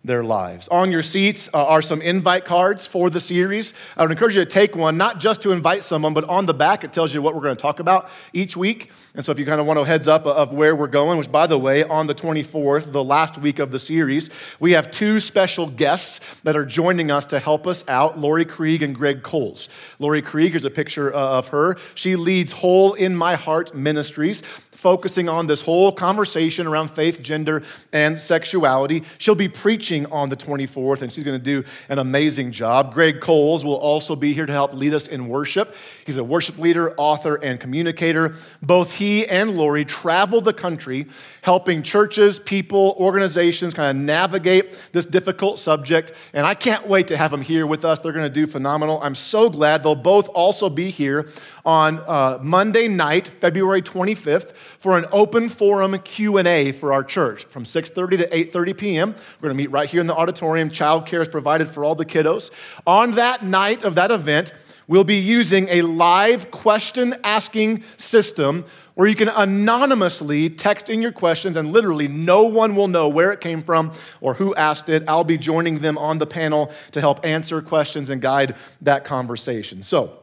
their 0.04 0.24
lives. 0.24 0.66
On 0.68 0.90
your 0.90 1.02
seats 1.02 1.48
uh, 1.54 1.64
are 1.64 1.80
some 1.80 2.02
invite 2.02 2.44
cards 2.44 2.86
for 2.86 3.08
the 3.08 3.20
series. 3.20 3.72
I 3.96 4.02
would 4.02 4.10
encourage 4.10 4.34
you 4.34 4.44
to 4.44 4.50
take 4.50 4.74
one, 4.74 4.96
not 4.96 5.20
just 5.20 5.42
to 5.42 5.52
invite 5.52 5.84
someone, 5.84 6.12
but 6.12 6.24
on 6.24 6.46
the 6.46 6.54
back 6.54 6.82
it 6.82 6.92
tells 6.92 7.14
you 7.14 7.22
what 7.22 7.34
we're 7.34 7.40
going 7.40 7.56
to 7.56 7.62
talk 7.62 7.78
about 7.78 8.10
each 8.32 8.56
week. 8.56 8.90
And 9.14 9.24
so 9.24 9.30
if 9.30 9.38
you 9.38 9.46
kind 9.46 9.60
of 9.60 9.66
want 9.66 9.78
a 9.78 9.84
heads 9.84 10.08
up 10.08 10.26
of 10.26 10.52
where 10.52 10.74
we're 10.74 10.88
going, 10.88 11.18
which 11.18 11.30
by 11.30 11.46
the 11.46 11.58
way, 11.58 11.84
on 11.84 12.08
the 12.08 12.14
24th, 12.14 12.90
the 12.90 13.04
last 13.04 13.38
week 13.38 13.60
of 13.60 13.70
the 13.70 13.78
series, 13.78 14.28
we 14.58 14.72
have 14.72 14.90
two 14.90 15.20
special 15.20 15.68
guests 15.68 16.40
that 16.42 16.56
are 16.56 16.64
joining 16.64 17.10
us 17.10 17.24
to 17.26 17.38
help 17.38 17.66
us 17.66 17.84
out 17.86 18.18
Laurie 18.18 18.44
Krieg 18.44 18.82
and 18.82 18.94
Greg 18.94 19.22
Coles. 19.22 19.68
Laurie 20.00 20.22
Krieg, 20.22 20.52
here's 20.52 20.64
a 20.64 20.70
picture 20.70 21.14
uh, 21.14 21.38
of 21.38 21.48
her. 21.48 21.76
She 21.94 22.16
leads 22.16 22.52
Hole 22.52 22.94
in 22.94 23.14
My 23.14 23.36
Heart 23.36 23.74
Ministries 23.74 24.42
focusing 24.82 25.28
on 25.28 25.46
this 25.46 25.60
whole 25.60 25.92
conversation 25.92 26.66
around 26.66 26.90
faith, 26.90 27.22
gender, 27.22 27.62
and 27.92 28.20
sexuality. 28.20 29.04
She'll 29.16 29.36
be 29.36 29.48
preaching 29.48 30.06
on 30.06 30.28
the 30.28 30.36
24th, 30.36 31.02
and 31.02 31.12
she's 31.12 31.22
going 31.22 31.38
to 31.38 31.44
do 31.44 31.62
an 31.88 32.00
amazing 32.00 32.50
job. 32.50 32.92
Greg 32.92 33.20
Coles 33.20 33.64
will 33.64 33.76
also 33.76 34.16
be 34.16 34.34
here 34.34 34.44
to 34.44 34.52
help 34.52 34.74
lead 34.74 34.92
us 34.92 35.06
in 35.06 35.28
worship. 35.28 35.76
He's 36.04 36.16
a 36.16 36.24
worship 36.24 36.58
leader, 36.58 36.94
author, 36.96 37.36
and 37.36 37.60
communicator. 37.60 38.34
Both 38.60 38.96
he 38.96 39.24
and 39.24 39.56
Laurie 39.56 39.84
travel 39.84 40.40
the 40.40 40.52
country 40.52 41.06
helping 41.42 41.82
churches, 41.82 42.38
people, 42.38 42.96
organizations 42.98 43.74
kind 43.74 43.96
of 43.96 44.02
navigate 44.02 44.72
this 44.92 45.04
difficult 45.04 45.58
subject. 45.58 46.12
And 46.32 46.46
I 46.46 46.54
can't 46.54 46.86
wait 46.86 47.08
to 47.08 47.16
have 47.16 47.30
them 47.30 47.42
here 47.42 47.66
with 47.66 47.84
us. 47.84 48.00
They're 48.00 48.12
going 48.12 48.24
to 48.24 48.30
do 48.30 48.46
phenomenal. 48.46 49.00
I'm 49.02 49.16
so 49.16 49.50
glad 49.50 49.82
they'll 49.82 49.94
both 49.94 50.28
also 50.28 50.68
be 50.68 50.90
here 50.90 51.28
on 51.64 51.98
uh, 52.00 52.38
Monday 52.42 52.88
night, 52.88 53.26
February 53.26 53.82
25th, 53.82 54.54
for 54.82 54.98
an 54.98 55.06
open 55.12 55.48
forum 55.48 55.96
Q&A 56.00 56.72
for 56.72 56.92
our 56.92 57.04
church 57.04 57.44
from 57.44 57.64
6:30 57.64 58.18
to 58.18 58.26
8:30 58.26 58.76
p.m. 58.76 59.14
We're 59.40 59.48
going 59.48 59.56
to 59.56 59.62
meet 59.62 59.70
right 59.70 59.88
here 59.88 60.00
in 60.00 60.08
the 60.08 60.14
auditorium. 60.14 60.70
Childcare 60.70 61.22
is 61.22 61.28
provided 61.28 61.68
for 61.68 61.84
all 61.84 61.94
the 61.94 62.04
kiddos. 62.04 62.50
On 62.84 63.12
that 63.12 63.44
night 63.44 63.84
of 63.84 63.94
that 63.94 64.10
event, 64.10 64.52
we'll 64.88 65.04
be 65.04 65.18
using 65.18 65.68
a 65.68 65.82
live 65.82 66.50
question 66.50 67.14
asking 67.22 67.84
system 67.96 68.64
where 68.94 69.06
you 69.06 69.14
can 69.14 69.28
anonymously 69.28 70.50
text 70.50 70.90
in 70.90 71.00
your 71.00 71.12
questions 71.12 71.56
and 71.56 71.72
literally 71.72 72.08
no 72.08 72.42
one 72.42 72.74
will 72.74 72.88
know 72.88 73.08
where 73.08 73.30
it 73.30 73.40
came 73.40 73.62
from 73.62 73.92
or 74.20 74.34
who 74.34 74.52
asked 74.56 74.88
it. 74.88 75.04
I'll 75.06 75.22
be 75.22 75.38
joining 75.38 75.78
them 75.78 75.96
on 75.96 76.18
the 76.18 76.26
panel 76.26 76.72
to 76.90 77.00
help 77.00 77.24
answer 77.24 77.62
questions 77.62 78.10
and 78.10 78.20
guide 78.20 78.56
that 78.80 79.04
conversation. 79.04 79.84
So, 79.84 80.21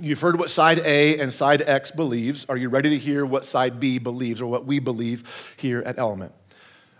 You've 0.00 0.20
heard 0.20 0.38
what 0.38 0.50
side 0.50 0.80
A 0.80 1.18
and 1.18 1.32
side 1.32 1.62
X 1.62 1.92
believes. 1.92 2.46
Are 2.48 2.56
you 2.56 2.68
ready 2.68 2.90
to 2.90 2.98
hear 2.98 3.24
what 3.24 3.44
side 3.44 3.78
B 3.78 3.98
believes 3.98 4.40
or 4.40 4.46
what 4.46 4.66
we 4.66 4.80
believe 4.80 5.54
here 5.56 5.82
at 5.86 5.98
Element? 5.98 6.32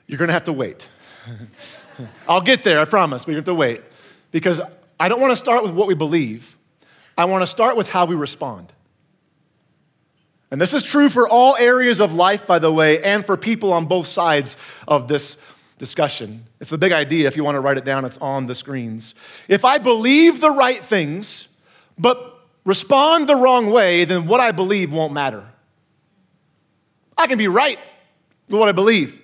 You're 0.06 0.18
going 0.18 0.28
to 0.28 0.34
have 0.34 0.44
to 0.44 0.52
wait. 0.52 0.88
I'll 2.28 2.40
get 2.40 2.62
there, 2.62 2.80
I 2.80 2.84
promise, 2.84 3.24
but 3.24 3.32
you 3.32 3.36
have 3.36 3.46
to 3.46 3.54
wait. 3.54 3.82
Because 4.30 4.60
I 4.98 5.08
don't 5.08 5.20
want 5.20 5.32
to 5.32 5.36
start 5.36 5.64
with 5.64 5.72
what 5.72 5.88
we 5.88 5.94
believe, 5.94 6.56
I 7.18 7.24
want 7.24 7.42
to 7.42 7.46
start 7.46 7.76
with 7.76 7.90
how 7.90 8.04
we 8.04 8.14
respond. 8.14 8.72
And 10.50 10.60
this 10.60 10.72
is 10.72 10.84
true 10.84 11.08
for 11.08 11.28
all 11.28 11.56
areas 11.56 12.00
of 12.00 12.14
life, 12.14 12.46
by 12.46 12.60
the 12.60 12.72
way, 12.72 13.02
and 13.02 13.26
for 13.26 13.36
people 13.36 13.72
on 13.72 13.86
both 13.86 14.06
sides 14.06 14.56
of 14.86 15.08
this 15.08 15.36
discussion. 15.78 16.46
It's 16.60 16.70
the 16.70 16.78
big 16.78 16.92
idea. 16.92 17.26
If 17.26 17.36
you 17.36 17.42
want 17.42 17.56
to 17.56 17.60
write 17.60 17.76
it 17.76 17.84
down, 17.84 18.04
it's 18.04 18.18
on 18.18 18.46
the 18.46 18.54
screens. 18.54 19.16
If 19.48 19.64
I 19.64 19.78
believe 19.78 20.40
the 20.40 20.50
right 20.50 20.78
things, 20.78 21.48
but 21.98 22.33
respond 22.64 23.28
the 23.28 23.36
wrong 23.36 23.70
way, 23.70 24.04
then 24.04 24.26
what 24.26 24.40
I 24.40 24.52
believe 24.52 24.92
won't 24.92 25.12
matter. 25.12 25.44
I 27.16 27.26
can 27.26 27.38
be 27.38 27.48
right 27.48 27.78
with 28.48 28.58
what 28.58 28.68
I 28.68 28.72
believe. 28.72 29.20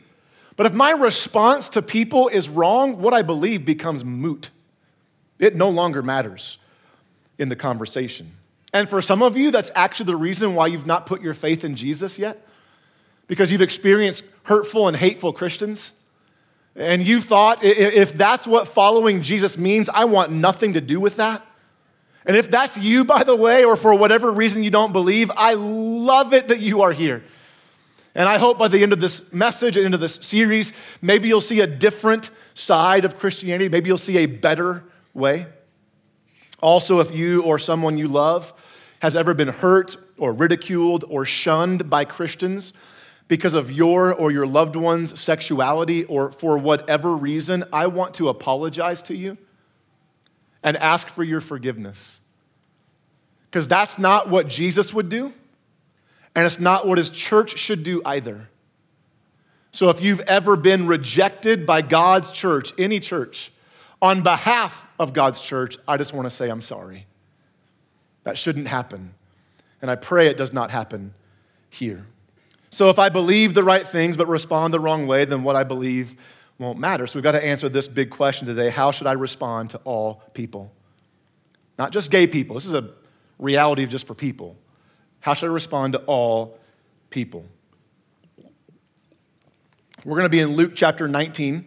But 0.57 0.67
if 0.67 0.75
my 0.75 0.91
response 0.91 1.69
to 1.71 1.83
people 1.83 2.29
is 2.29 2.49
wrong, 2.49 3.01
what 3.01 3.15
I 3.15 3.23
believe 3.23 3.65
becomes 3.65 4.05
moot. 4.05 4.51
It 5.39 5.57
no 5.57 5.71
longer 5.71 6.03
matters 6.03 6.59
in 7.39 7.49
the 7.49 7.57
conversation. 7.57 8.33
And 8.73 8.89
for 8.89 9.01
some 9.01 9.23
of 9.23 9.37
you, 9.37 9.51
that's 9.51 9.71
actually 9.75 10.07
the 10.07 10.17
reason 10.17 10.55
why 10.55 10.67
you've 10.67 10.87
not 10.87 11.07
put 11.07 11.23
your 11.23 11.35
faith 11.35 11.65
in 11.65 11.75
Jesus 11.77 12.19
yet, 12.19 12.47
because 13.27 13.51
you've 13.51 13.63
experienced 13.63 14.25
hurtful 14.45 14.87
and 14.87 14.97
hateful 14.97 15.33
Christians. 15.33 15.95
And 16.77 17.05
you 17.05 17.21
thought, 17.21 17.65
if 17.65 18.13
that's 18.13 18.47
what 18.47 18.69
following 18.69 19.23
Jesus 19.23 19.59
means, 19.59 19.89
I 19.89 20.05
want 20.05 20.31
nothing 20.31 20.75
to 20.75 20.81
do 20.81 21.01
with 21.01 21.17
that. 21.17 21.45
And 22.27 22.37
if 22.37 22.51
that's 22.51 22.77
you, 22.79 23.05
by 23.17 23.25
the 23.25 23.37
way, 23.37 23.65
or 23.65 23.77
for 23.77 23.95
whatever 23.95 24.31
reason 24.31 24.63
you 24.63 24.71
don't 24.71 24.93
believe, 24.93 25.31
I 25.37 25.55
love 25.55 26.33
it 26.33 26.49
that 26.49 26.61
you 26.61 26.83
are 26.83 26.93
here. 26.93 27.23
And 28.15 28.29
I 28.29 28.39
hope 28.39 28.59
by 28.59 28.69
the 28.69 28.83
end 28.83 28.93
of 28.93 29.01
this 29.01 29.33
message 29.33 29.77
and 29.77 29.85
end 29.85 29.95
of 29.95 30.01
this 30.01 30.17
series, 30.17 30.73
maybe 31.01 31.29
you'll 31.29 31.41
see 31.41 31.61
a 31.61 31.67
different 31.67 32.31
side 32.55 33.05
of 33.05 33.17
Christianity. 33.17 33.69
Maybe 33.69 33.89
you'll 33.89 33.99
see 33.99 34.19
a 34.19 34.27
better 34.27 34.85
way. 35.15 35.47
Also, 36.61 37.01
if 37.01 37.13
you 37.15 37.43
or 37.43 37.59
someone 37.59 37.97
you 37.97 38.09
love 38.09 38.53
has 39.01 39.17
ever 39.17 39.33
been 39.33 39.49
hurt 39.49 39.97
or 40.19 40.33
ridiculed 40.33 41.05
or 41.09 41.25
shunned 41.25 41.89
by 41.89 42.05
Christians 42.05 42.73
because 43.29 43.55
of 43.55 43.71
your 43.71 44.13
or 44.13 44.31
your 44.31 44.47
loved 44.47 44.77
one's 44.77 45.19
sexuality 45.19 46.05
or 46.05 46.33
for 46.33 46.59
whatever 46.59 47.17
reason, 47.17 47.65
I 47.73 47.87
want 47.87 48.13
to 48.15 48.29
apologize 48.29 49.03
to 49.03 49.15
you 49.15 49.39
and 50.63 50.77
ask 50.77 51.09
for 51.09 51.23
your 51.23 51.41
forgiveness. 51.41 52.21
Because 53.51 53.67
that's 53.67 53.99
not 53.99 54.29
what 54.29 54.49
Jesus 54.49 54.95
would 54.95 55.09
do, 55.09 55.33
and 56.35 56.47
it's 56.47 56.61
not 56.61 56.87
what 56.87 56.99
his 56.99 57.11
church 57.11 57.59
should 57.59 57.83
do 57.83 58.01
either. 58.05 58.49
So 59.73 59.89
if 59.89 60.01
you've 60.01 60.21
ever 60.21 60.57
been 60.57 60.87
rejected 60.87 61.67
by 61.67 61.83
God's 61.83 62.31
church, 62.31 62.73
any 62.79 63.01
church, 63.01 63.53
on 64.03 64.23
behalf 64.23 64.87
of 64.99 65.13
God's 65.13 65.41
church, 65.41 65.77
I 65.87 65.97
just 65.97 66.13
want 66.13 66.27
to 66.27 66.31
say 66.31 66.49
I'm 66.49 66.63
sorry. 66.63 67.07
That 68.25 68.39
shouldn't 68.39 68.69
happen. 68.69 69.15
And 69.83 69.91
I 69.91 69.95
pray 69.95 70.27
it 70.27 70.37
does 70.37 70.53
not 70.53 70.71
happen 70.71 71.15
here. 71.71 72.07
So 72.71 72.89
if 72.89 72.99
I 72.99 73.09
believe 73.09 73.55
the 73.55 73.65
right 73.65 73.87
things 73.87 74.17
but 74.17 74.29
respond 74.29 74.73
the 74.73 74.81
wrong 74.81 75.07
way, 75.07 75.25
then 75.25 75.43
what 75.43 75.57
I 75.57 75.65
believe 75.65 76.17
won't 76.61 76.79
matter. 76.79 77.07
So 77.07 77.19
we've 77.19 77.25
got 77.25 77.33
to 77.33 77.45
answer 77.45 77.69
this 77.69 77.89
big 77.89 78.11
question 78.11 78.47
today 78.47 78.71
how 78.71 78.91
should 78.91 79.07
I 79.07 79.13
respond 79.13 79.71
to 79.71 79.79
all 79.79 80.23
people? 80.35 80.73
Not 81.79 81.91
just 81.91 82.11
gay 82.11 82.27
people. 82.27 82.55
This 82.55 82.67
is 82.67 82.75
a 82.75 82.91
reality 83.39 83.83
of 83.83 83.89
just 83.89 84.07
for 84.07 84.15
people. 84.15 84.57
How 85.21 85.35
should 85.35 85.47
I 85.47 85.53
respond 85.53 85.95
to 85.95 86.01
all 86.01 86.59
people? 87.09 87.47
We're 90.05 90.17
going 90.17 90.27
to 90.27 90.31
be 90.31 90.41
in 90.41 90.55
Luke 90.55 90.73
chapter 90.75 91.09
19 91.09 91.67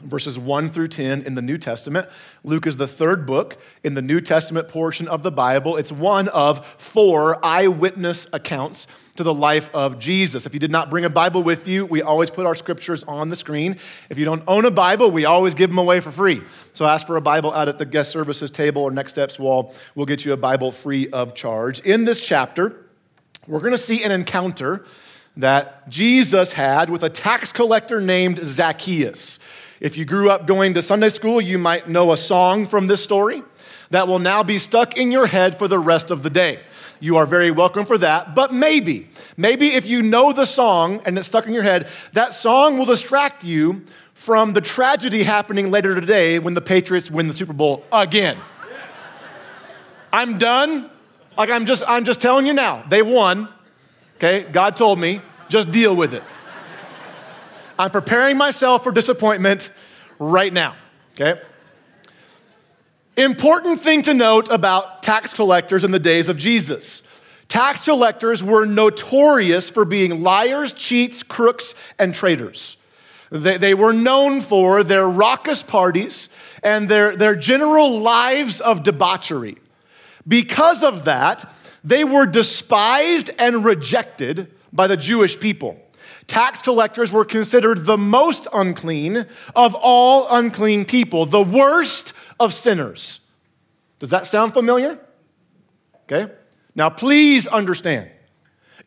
verses 0.00 0.38
1 0.38 0.68
through 0.70 0.88
10 0.88 1.22
in 1.22 1.34
the 1.34 1.42
New 1.42 1.58
Testament. 1.58 2.08
Luke 2.44 2.66
is 2.66 2.76
the 2.76 2.88
third 2.88 3.26
book 3.26 3.60
in 3.84 3.94
the 3.94 4.02
New 4.02 4.20
Testament 4.20 4.68
portion 4.68 5.08
of 5.08 5.22
the 5.22 5.30
Bible. 5.30 5.76
It's 5.76 5.92
one 5.92 6.28
of 6.28 6.66
four 6.66 7.44
eyewitness 7.44 8.26
accounts 8.32 8.86
to 9.16 9.22
the 9.22 9.34
life 9.34 9.68
of 9.74 9.98
Jesus. 9.98 10.46
If 10.46 10.54
you 10.54 10.60
did 10.60 10.70
not 10.70 10.90
bring 10.90 11.04
a 11.04 11.10
Bible 11.10 11.42
with 11.42 11.68
you, 11.68 11.84
we 11.86 12.02
always 12.02 12.30
put 12.30 12.46
our 12.46 12.54
scriptures 12.54 13.02
on 13.04 13.28
the 13.28 13.36
screen. 13.36 13.76
If 14.08 14.18
you 14.18 14.24
don't 14.24 14.42
own 14.46 14.64
a 14.64 14.70
Bible, 14.70 15.10
we 15.10 15.24
always 15.24 15.54
give 15.54 15.70
them 15.70 15.78
away 15.78 16.00
for 16.00 16.10
free. 16.10 16.42
So 16.72 16.86
ask 16.86 17.06
for 17.06 17.16
a 17.16 17.20
Bible 17.20 17.52
out 17.52 17.68
at 17.68 17.78
the 17.78 17.86
guest 17.86 18.10
services 18.10 18.50
table 18.50 18.82
or 18.82 18.90
next 18.90 19.12
steps 19.12 19.38
wall. 19.38 19.74
We'll 19.94 20.06
get 20.06 20.24
you 20.24 20.32
a 20.32 20.36
Bible 20.36 20.72
free 20.72 21.08
of 21.08 21.34
charge. 21.34 21.80
In 21.80 22.04
this 22.04 22.20
chapter, 22.20 22.86
we're 23.46 23.60
going 23.60 23.72
to 23.72 23.78
see 23.78 24.04
an 24.04 24.10
encounter 24.10 24.84
that 25.36 25.88
Jesus 25.88 26.52
had 26.52 26.90
with 26.90 27.02
a 27.02 27.10
tax 27.10 27.52
collector 27.52 28.00
named 28.00 28.40
Zacchaeus. 28.44 29.38
If 29.80 29.96
you 29.96 30.04
grew 30.04 30.28
up 30.28 30.46
going 30.46 30.74
to 30.74 30.82
Sunday 30.82 31.08
school, 31.08 31.40
you 31.40 31.56
might 31.56 31.88
know 31.88 32.12
a 32.12 32.16
song 32.18 32.66
from 32.66 32.86
this 32.86 33.02
story 33.02 33.42
that 33.88 34.06
will 34.06 34.18
now 34.18 34.42
be 34.42 34.58
stuck 34.58 34.98
in 34.98 35.10
your 35.10 35.26
head 35.26 35.58
for 35.58 35.68
the 35.68 35.78
rest 35.78 36.10
of 36.10 36.22
the 36.22 36.28
day. 36.28 36.60
You 37.00 37.16
are 37.16 37.24
very 37.24 37.50
welcome 37.50 37.86
for 37.86 37.96
that. 37.96 38.34
But 38.34 38.52
maybe, 38.52 39.08
maybe 39.38 39.68
if 39.68 39.86
you 39.86 40.02
know 40.02 40.34
the 40.34 40.44
song 40.44 41.00
and 41.06 41.16
it's 41.16 41.28
stuck 41.28 41.46
in 41.46 41.54
your 41.54 41.62
head, 41.62 41.88
that 42.12 42.34
song 42.34 42.76
will 42.76 42.84
distract 42.84 43.42
you 43.42 43.86
from 44.12 44.52
the 44.52 44.60
tragedy 44.60 45.22
happening 45.22 45.70
later 45.70 45.94
today 45.94 46.38
when 46.38 46.52
the 46.52 46.60
Patriots 46.60 47.10
win 47.10 47.26
the 47.26 47.32
Super 47.32 47.54
Bowl 47.54 47.82
again. 47.90 48.36
I'm 50.12 50.36
done. 50.36 50.90
Like 51.38 51.48
I'm 51.48 51.64
just 51.64 51.82
I'm 51.88 52.04
just 52.04 52.20
telling 52.20 52.44
you 52.44 52.52
now. 52.52 52.84
They 52.90 53.00
won. 53.00 53.48
Okay? 54.16 54.42
God 54.42 54.76
told 54.76 54.98
me, 54.98 55.22
just 55.48 55.70
deal 55.70 55.96
with 55.96 56.12
it. 56.12 56.22
I'm 57.80 57.90
preparing 57.90 58.36
myself 58.36 58.84
for 58.84 58.92
disappointment 58.92 59.70
right 60.18 60.52
now, 60.52 60.76
okay? 61.14 61.40
Important 63.16 63.80
thing 63.80 64.02
to 64.02 64.12
note 64.12 64.50
about 64.50 65.02
tax 65.02 65.32
collectors 65.32 65.82
in 65.82 65.90
the 65.90 65.98
days 65.98 66.28
of 66.28 66.36
Jesus. 66.36 67.00
Tax 67.48 67.86
collectors 67.86 68.44
were 68.44 68.66
notorious 68.66 69.70
for 69.70 69.86
being 69.86 70.22
liars, 70.22 70.74
cheats, 70.74 71.22
crooks, 71.22 71.74
and 71.98 72.14
traitors. 72.14 72.76
They, 73.30 73.56
they 73.56 73.72
were 73.72 73.94
known 73.94 74.42
for 74.42 74.84
their 74.84 75.08
raucous 75.08 75.62
parties 75.62 76.28
and 76.62 76.86
their, 76.86 77.16
their 77.16 77.34
general 77.34 77.98
lives 77.98 78.60
of 78.60 78.82
debauchery. 78.82 79.56
Because 80.28 80.84
of 80.84 81.06
that, 81.06 81.50
they 81.82 82.04
were 82.04 82.26
despised 82.26 83.30
and 83.38 83.64
rejected 83.64 84.52
by 84.70 84.86
the 84.86 84.98
Jewish 84.98 85.40
people. 85.40 85.80
Tax 86.30 86.62
collectors 86.62 87.12
were 87.12 87.24
considered 87.24 87.86
the 87.86 87.98
most 87.98 88.46
unclean 88.52 89.26
of 89.56 89.74
all 89.74 90.26
unclean 90.30 90.84
people, 90.84 91.26
the 91.26 91.42
worst 91.42 92.12
of 92.38 92.54
sinners. 92.54 93.18
Does 93.98 94.10
that 94.10 94.28
sound 94.28 94.54
familiar? 94.54 94.98
Okay. 96.04 96.32
Now, 96.76 96.88
please 96.88 97.48
understand. 97.48 98.10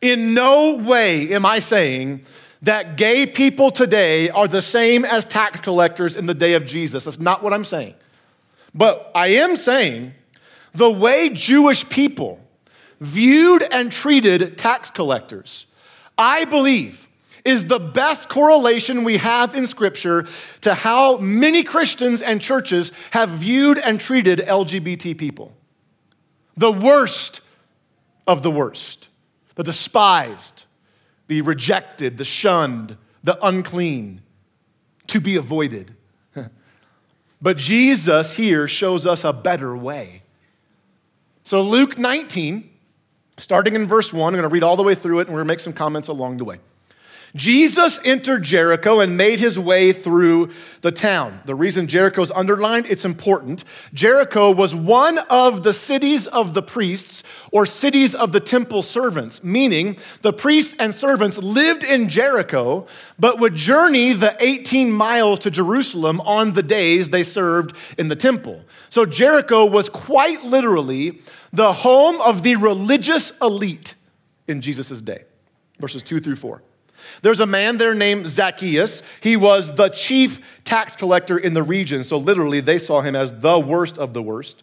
In 0.00 0.32
no 0.32 0.76
way 0.76 1.32
am 1.34 1.44
I 1.44 1.60
saying 1.60 2.22
that 2.62 2.96
gay 2.96 3.26
people 3.26 3.70
today 3.70 4.30
are 4.30 4.48
the 4.48 4.62
same 4.62 5.04
as 5.04 5.26
tax 5.26 5.60
collectors 5.60 6.16
in 6.16 6.24
the 6.24 6.34
day 6.34 6.54
of 6.54 6.64
Jesus. 6.64 7.04
That's 7.04 7.20
not 7.20 7.42
what 7.42 7.52
I'm 7.52 7.64
saying. 7.64 7.94
But 8.74 9.12
I 9.14 9.28
am 9.28 9.56
saying 9.56 10.14
the 10.72 10.90
way 10.90 11.28
Jewish 11.28 11.88
people 11.90 12.40
viewed 13.00 13.62
and 13.70 13.92
treated 13.92 14.56
tax 14.56 14.90
collectors, 14.90 15.66
I 16.16 16.46
believe, 16.46 17.03
is 17.44 17.66
the 17.66 17.78
best 17.78 18.28
correlation 18.28 19.04
we 19.04 19.18
have 19.18 19.54
in 19.54 19.66
Scripture 19.66 20.26
to 20.62 20.74
how 20.74 21.18
many 21.18 21.62
Christians 21.62 22.22
and 22.22 22.40
churches 22.40 22.90
have 23.10 23.28
viewed 23.28 23.78
and 23.78 24.00
treated 24.00 24.38
LGBT 24.38 25.16
people. 25.16 25.54
The 26.56 26.72
worst 26.72 27.42
of 28.26 28.42
the 28.42 28.50
worst, 28.50 29.08
the 29.56 29.62
despised, 29.62 30.64
the 31.26 31.42
rejected, 31.42 32.16
the 32.16 32.24
shunned, 32.24 32.96
the 33.22 33.38
unclean, 33.44 34.22
to 35.08 35.20
be 35.20 35.36
avoided. 35.36 35.94
but 37.42 37.58
Jesus 37.58 38.36
here 38.36 38.66
shows 38.66 39.06
us 39.06 39.22
a 39.22 39.32
better 39.32 39.76
way. 39.76 40.22
So, 41.42 41.60
Luke 41.60 41.98
19, 41.98 42.70
starting 43.36 43.74
in 43.74 43.86
verse 43.86 44.14
1, 44.14 44.32
I'm 44.32 44.40
going 44.40 44.48
to 44.48 44.52
read 44.52 44.62
all 44.62 44.76
the 44.76 44.82
way 44.82 44.94
through 44.94 45.18
it 45.18 45.26
and 45.26 45.30
we're 45.30 45.40
going 45.40 45.48
to 45.48 45.52
make 45.52 45.60
some 45.60 45.74
comments 45.74 46.08
along 46.08 46.38
the 46.38 46.44
way. 46.44 46.58
Jesus 47.36 47.98
entered 48.04 48.44
Jericho 48.44 49.00
and 49.00 49.16
made 49.16 49.40
his 49.40 49.58
way 49.58 49.92
through 49.92 50.50
the 50.82 50.92
town. 50.92 51.40
The 51.46 51.54
reason 51.56 51.88
Jericho 51.88 52.22
is 52.22 52.30
underlined, 52.30 52.86
it's 52.86 53.04
important. 53.04 53.64
Jericho 53.92 54.52
was 54.52 54.72
one 54.72 55.18
of 55.28 55.64
the 55.64 55.74
cities 55.74 56.28
of 56.28 56.54
the 56.54 56.62
priests 56.62 57.24
or 57.50 57.66
cities 57.66 58.14
of 58.14 58.30
the 58.30 58.38
temple 58.38 58.84
servants, 58.84 59.42
meaning 59.42 59.98
the 60.22 60.32
priests 60.32 60.76
and 60.78 60.94
servants 60.94 61.38
lived 61.38 61.82
in 61.82 62.08
Jericho, 62.08 62.86
but 63.18 63.40
would 63.40 63.56
journey 63.56 64.12
the 64.12 64.36
18 64.38 64.92
miles 64.92 65.40
to 65.40 65.50
Jerusalem 65.50 66.20
on 66.20 66.52
the 66.52 66.62
days 66.62 67.10
they 67.10 67.24
served 67.24 67.76
in 67.98 68.06
the 68.06 68.16
temple. 68.16 68.64
So 68.90 69.04
Jericho 69.04 69.66
was 69.66 69.88
quite 69.88 70.44
literally 70.44 71.20
the 71.52 71.72
home 71.72 72.20
of 72.20 72.44
the 72.44 72.54
religious 72.54 73.32
elite 73.42 73.96
in 74.46 74.60
Jesus' 74.60 75.00
day. 75.00 75.24
Verses 75.80 76.02
2 76.04 76.20
through 76.20 76.36
4. 76.36 76.62
There's 77.22 77.40
a 77.40 77.46
man 77.46 77.78
there 77.78 77.94
named 77.94 78.28
Zacchaeus. 78.28 79.02
He 79.20 79.36
was 79.36 79.74
the 79.74 79.88
chief 79.88 80.40
tax 80.64 80.96
collector 80.96 81.38
in 81.38 81.54
the 81.54 81.62
region. 81.62 82.04
So, 82.04 82.16
literally, 82.16 82.60
they 82.60 82.78
saw 82.78 83.00
him 83.00 83.16
as 83.16 83.40
the 83.40 83.58
worst 83.58 83.98
of 83.98 84.14
the 84.14 84.22
worst. 84.22 84.62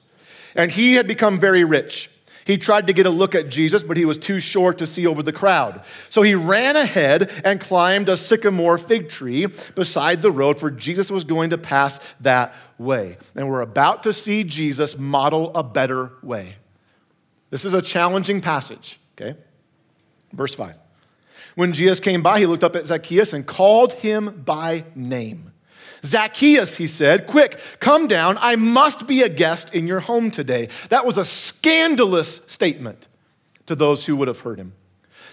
And 0.56 0.72
he 0.72 0.96
had 0.96 1.08
become 1.08 1.40
very 1.40 1.64
rich. 1.64 2.10
He 2.46 2.58
tried 2.58 2.88
to 2.88 2.94
get 2.94 3.06
a 3.06 3.10
look 3.10 3.36
at 3.36 3.50
Jesus, 3.50 3.84
but 3.84 3.98
he 3.98 4.06
was 4.06 4.18
too 4.18 4.40
short 4.40 4.78
to 4.80 4.86
see 4.86 5.06
over 5.06 5.22
the 5.22 5.32
crowd. 5.32 5.82
So 6.10 6.22
he 6.22 6.36
ran 6.36 6.76
ahead 6.76 7.32
and 7.44 7.60
climbed 7.60 8.10
a 8.10 8.18
sycamore 8.18 8.78
fig 8.78 9.10
tree 9.10 9.46
beside 9.46 10.22
the 10.22 10.32
road, 10.32 10.60
for 10.60 10.72
Jesus 10.72 11.12
was 11.12 11.24
going 11.24 11.52
to 11.52 11.58
pass 11.58 12.00
that 12.22 12.54
way. 12.78 13.18
And 13.36 13.48
we're 13.50 13.62
about 13.62 14.04
to 14.04 14.14
see 14.14 14.44
Jesus 14.44 14.98
model 14.98 15.56
a 15.56 15.64
better 15.64 16.14
way. 16.24 16.56
This 17.52 17.66
is 17.66 17.74
a 17.74 17.82
challenging 17.82 18.42
passage, 18.42 19.00
okay? 19.14 19.38
Verse 20.34 20.56
5. 20.56 20.78
When 21.56 21.74
Jesus 21.74 22.00
came 22.00 22.22
by, 22.22 22.40
he 22.40 22.46
looked 22.46 22.64
up 22.64 22.76
at 22.76 22.86
Zacchaeus 22.86 23.34
and 23.34 23.46
called 23.46 23.94
him 23.94 24.44
by 24.46 24.86
name. 24.96 25.52
Zacchaeus, 26.04 26.78
he 26.78 26.88
said, 26.88 27.28
quick, 27.28 27.60
come 27.80 28.08
down. 28.08 28.38
I 28.40 28.56
must 28.56 29.06
be 29.06 29.22
a 29.22 29.30
guest 29.30 29.74
in 29.74 29.86
your 29.86 30.00
home 30.00 30.32
today. 30.32 30.70
That 30.90 31.06
was 31.06 31.18
a 31.18 31.26
scandalous 31.26 32.42
statement 32.48 33.08
to 33.68 33.76
those 33.76 34.06
who 34.06 34.16
would 34.16 34.28
have 34.28 34.40
heard 34.40 34.60
him. 34.60 34.74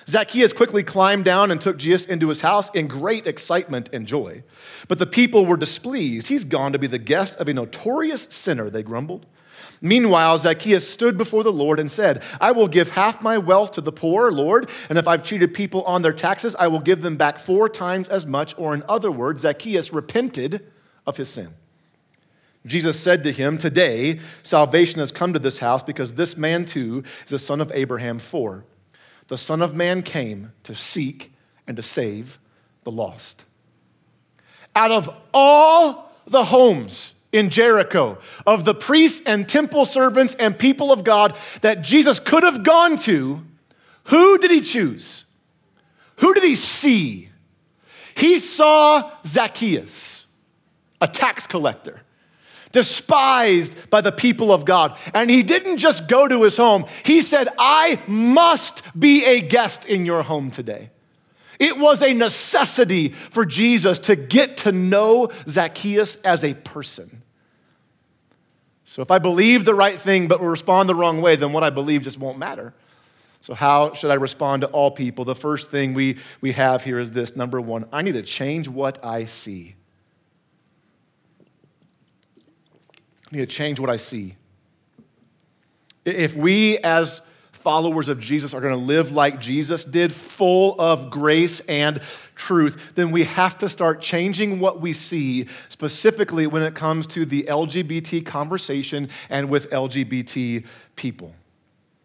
Zacchaeus 0.07 0.55
quickly 0.55 0.83
climbed 0.83 1.27
down 1.27 1.51
and 1.51 1.61
took 1.61 1.77
Jesus 1.77 2.07
into 2.07 2.29
his 2.29 2.41
house 2.41 2.71
in 2.71 2.89
great 2.89 3.27
excitement 3.27 3.91
and 3.93 4.07
joy. 4.07 4.43
But 4.89 4.99
the 4.99 5.07
people 5.07 5.45
were 5.45 5.59
displeased. 5.59 6.29
He's 6.29 6.45
gone 6.45 6.73
to 6.73 6.79
be 6.79 6.87
the 6.87 6.99
guest 6.99 7.39
of 7.39 7.49
a 7.49 7.55
notorious 7.55 8.23
sinner, 8.31 8.71
they 8.71 8.83
grumbled. 8.83 9.27
Meanwhile, 9.81 10.39
Zacchaeus 10.39 10.89
stood 10.89 11.17
before 11.17 11.45
the 11.45 11.53
Lord 11.53 11.79
and 11.79 11.91
said, 11.91 12.23
I 12.41 12.53
will 12.53 12.69
give 12.69 12.91
half 12.91 13.23
my 13.23 13.39
wealth 13.39 13.73
to 13.73 13.81
the 13.81 13.93
poor, 13.93 14.31
Lord, 14.31 14.69
and 14.89 14.99
if 14.99 15.07
I've 15.07 15.23
cheated 15.23 15.55
people 15.55 15.83
on 15.85 16.03
their 16.03 16.13
taxes, 16.13 16.57
I 16.59 16.69
will 16.69 16.81
give 16.81 17.03
them 17.03 17.17
back 17.17 17.39
four 17.39 17.69
times 17.69 18.09
as 18.09 18.27
much. 18.27 18.55
Or, 18.59 18.75
in 18.75 18.83
other 18.89 19.11
words, 19.11 19.43
Zacchaeus 19.43 19.93
repented 19.93 20.67
of 21.07 21.17
his 21.17 21.29
sin. 21.29 21.55
Jesus 22.67 22.99
said 22.99 23.23
to 23.23 23.33
him, 23.33 23.57
Today 23.57 24.21
salvation 24.43 25.01
has 25.01 25.13
come 25.13 25.33
to 25.33 25.39
this 25.39 25.59
house 25.59 25.83
because 25.83 26.15
this 26.15 26.37
man 26.37 26.65
too 26.65 27.05
is 27.27 27.33
a 27.33 27.39
son 27.39 27.61
of 27.61 27.73
Abraham. 27.75 28.19
For 28.19 28.65
the 29.29 29.39
Son 29.39 29.63
of 29.63 29.75
Man 29.75 30.03
came 30.03 30.53
to 30.65 30.75
seek 30.75 31.33
and 31.67 31.77
to 31.77 31.83
save 31.83 32.39
the 32.85 32.91
lost. 32.91 33.45
Out 34.75 34.91
of 34.91 35.09
all 35.33 36.13
the 36.27 36.45
homes, 36.45 37.15
in 37.33 37.51
Jericho 37.51 38.19
of 38.47 38.65
the 38.65 38.75
priests 38.75 39.23
and 39.27 39.49
temple 39.49 39.85
servants 39.85 40.35
and 40.37 40.59
people 40.59 40.93
of 40.93 41.05
God 41.05 41.37
that 41.61 41.83
Jesus 41.83 42.19
could 42.19 42.43
have 42.43 42.65
gone 42.65 42.97
to, 42.99 43.45
who 44.05 44.39
did 44.39 44.51
he 44.51 44.61
choose? 44.61 45.25
Who 46.17 46.35
did 46.35 46.43
he 46.43 46.55
see? 46.55 47.29
He 48.17 48.39
saw 48.39 49.13
Zacchaeus, 49.25 50.27
a 51.01 51.07
tax 51.07 51.47
collector, 51.47 52.01
despised 52.73 53.91
by 53.91 54.01
the 54.01 54.13
people 54.13 54.51
of 54.51 54.65
God. 54.65 54.97
And 55.15 55.31
he 55.31 55.43
didn't 55.43 55.79
just 55.79 56.09
go 56.09 56.27
to 56.27 56.43
his 56.43 56.57
home, 56.57 56.87
he 57.05 57.21
said, 57.21 57.49
I 57.59 58.01
must 58.07 58.83
be 58.99 59.25
a 59.25 59.41
guest 59.41 59.85
in 59.85 60.05
your 60.05 60.23
home 60.23 60.51
today. 60.51 60.91
It 61.59 61.79
was 61.79 62.03
a 62.03 62.15
necessity 62.15 63.09
for 63.09 63.45
Jesus 63.45 63.99
to 64.01 64.17
get 64.17 64.57
to 64.59 64.73
know 64.73 65.31
Zacchaeus 65.49 66.17
as 66.17 66.45
a 66.45 66.55
person. 66.55 67.18
So 68.89 69.03
if 69.03 69.11
I 69.11 69.19
believe 69.19 69.67
the 69.67 69.75
right 69.75 70.01
thing 70.01 70.29
but 70.29 70.41
respond 70.41 70.89
the 70.89 70.95
wrong 70.95 71.21
way, 71.21 71.37
then 71.37 71.53
what 71.53 71.63
I 71.63 71.69
believe 71.69 72.01
just 72.01 72.19
won't 72.19 72.39
matter. 72.39 72.73
So, 73.43 73.53
how 73.53 73.93
should 73.93 74.11
I 74.11 74.15
respond 74.15 74.63
to 74.63 74.69
all 74.69 74.91
people? 74.91 75.27
The 75.27 75.35
first 75.35 75.71
thing 75.71 75.93
we, 75.93 76.17
we 76.41 76.53
have 76.53 76.85
here 76.85 76.99
is 76.99 77.11
this 77.11 77.37
number 77.37 77.61
one, 77.61 77.85
I 77.93 78.01
need 78.01 78.13
to 78.13 78.23
change 78.23 78.67
what 78.67 79.05
I 79.05 79.27
see. 79.27 79.75
I 83.31 83.37
need 83.37 83.41
to 83.41 83.47
change 83.47 83.79
what 83.79 83.91
I 83.91 83.97
see. 83.97 84.37
If 86.07 86.35
we, 86.35 86.79
as 86.79 87.21
followers 87.69 88.09
of 88.09 88.19
Jesus 88.19 88.55
are 88.55 88.63
going 88.63 88.73
to 88.73 88.81
live 88.81 89.13
like 89.13 89.43
Jesus 89.43 89.85
did, 89.85 90.11
full 90.11 90.75
of 90.81 91.11
grace 91.11 91.61
and 91.69 92.01
truth, 92.35 92.93
then 92.95 93.11
we 93.11 93.25
have 93.25 93.59
to 93.59 93.69
start 93.69 94.01
changing 94.01 94.59
what 94.59 94.81
we 94.81 94.95
see, 94.95 95.47
specifically 95.69 96.47
when 96.47 96.63
it 96.63 96.75
comes 96.75 97.07
to 97.09 97.27
the 97.27 97.43
LGBT 97.43 98.25
conversation 98.25 99.11
and 99.29 99.51
with 99.51 99.69
LGBT 99.69 100.65
people. 100.97 101.35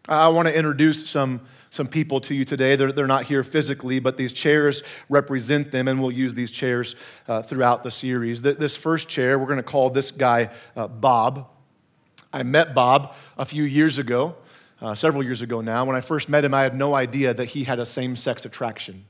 I 0.06 0.28
want 0.28 0.48
to 0.48 0.54
introduce 0.54 1.08
some, 1.08 1.40
some 1.70 1.88
people 1.88 2.20
to 2.20 2.34
you 2.34 2.44
today. 2.44 2.76
They're, 2.76 2.92
they're 2.92 3.06
not 3.06 3.24
here 3.24 3.42
physically, 3.42 4.00
but 4.00 4.18
these 4.18 4.34
chairs 4.34 4.82
represent 5.08 5.72
them, 5.72 5.88
and 5.88 5.98
we'll 5.98 6.12
use 6.12 6.34
these 6.34 6.50
chairs 6.50 6.94
uh, 7.26 7.40
throughout 7.40 7.84
the 7.84 7.90
series. 7.90 8.42
This 8.42 8.76
first 8.76 9.08
chair, 9.08 9.38
we're 9.38 9.46
going 9.46 9.56
to 9.56 9.62
call 9.62 9.88
this 9.88 10.10
guy 10.10 10.50
uh, 10.76 10.88
Bob. 10.88 11.48
I 12.34 12.42
met 12.42 12.74
Bob 12.74 13.14
a 13.38 13.46
few 13.46 13.62
years 13.62 13.96
ago 13.96 14.36
uh, 14.84 14.94
several 14.94 15.22
years 15.22 15.40
ago 15.40 15.62
now. 15.62 15.84
When 15.86 15.96
I 15.96 16.02
first 16.02 16.28
met 16.28 16.44
him, 16.44 16.52
I 16.52 16.62
had 16.62 16.76
no 16.76 16.94
idea 16.94 17.32
that 17.32 17.46
he 17.46 17.64
had 17.64 17.80
a 17.80 17.86
same 17.86 18.16
sex 18.16 18.44
attraction. 18.44 19.06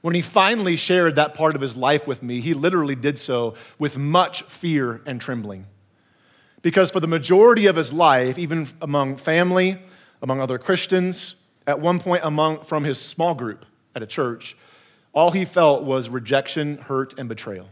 When 0.00 0.14
he 0.14 0.22
finally 0.22 0.76
shared 0.76 1.16
that 1.16 1.34
part 1.34 1.56
of 1.56 1.60
his 1.60 1.76
life 1.76 2.06
with 2.06 2.22
me, 2.22 2.40
he 2.40 2.54
literally 2.54 2.94
did 2.94 3.18
so 3.18 3.54
with 3.78 3.98
much 3.98 4.42
fear 4.44 5.00
and 5.04 5.20
trembling. 5.20 5.66
Because 6.62 6.92
for 6.92 7.00
the 7.00 7.08
majority 7.08 7.66
of 7.66 7.74
his 7.74 7.92
life, 7.92 8.38
even 8.38 8.68
among 8.80 9.16
family, 9.16 9.82
among 10.22 10.40
other 10.40 10.58
Christians, 10.58 11.34
at 11.66 11.80
one 11.80 11.98
point 11.98 12.22
among 12.24 12.60
from 12.60 12.84
his 12.84 12.98
small 12.98 13.34
group 13.34 13.66
at 13.96 14.02
a 14.02 14.06
church, 14.06 14.56
all 15.12 15.32
he 15.32 15.44
felt 15.44 15.82
was 15.82 16.08
rejection, 16.08 16.78
hurt, 16.78 17.18
and 17.18 17.28
betrayal. 17.28 17.68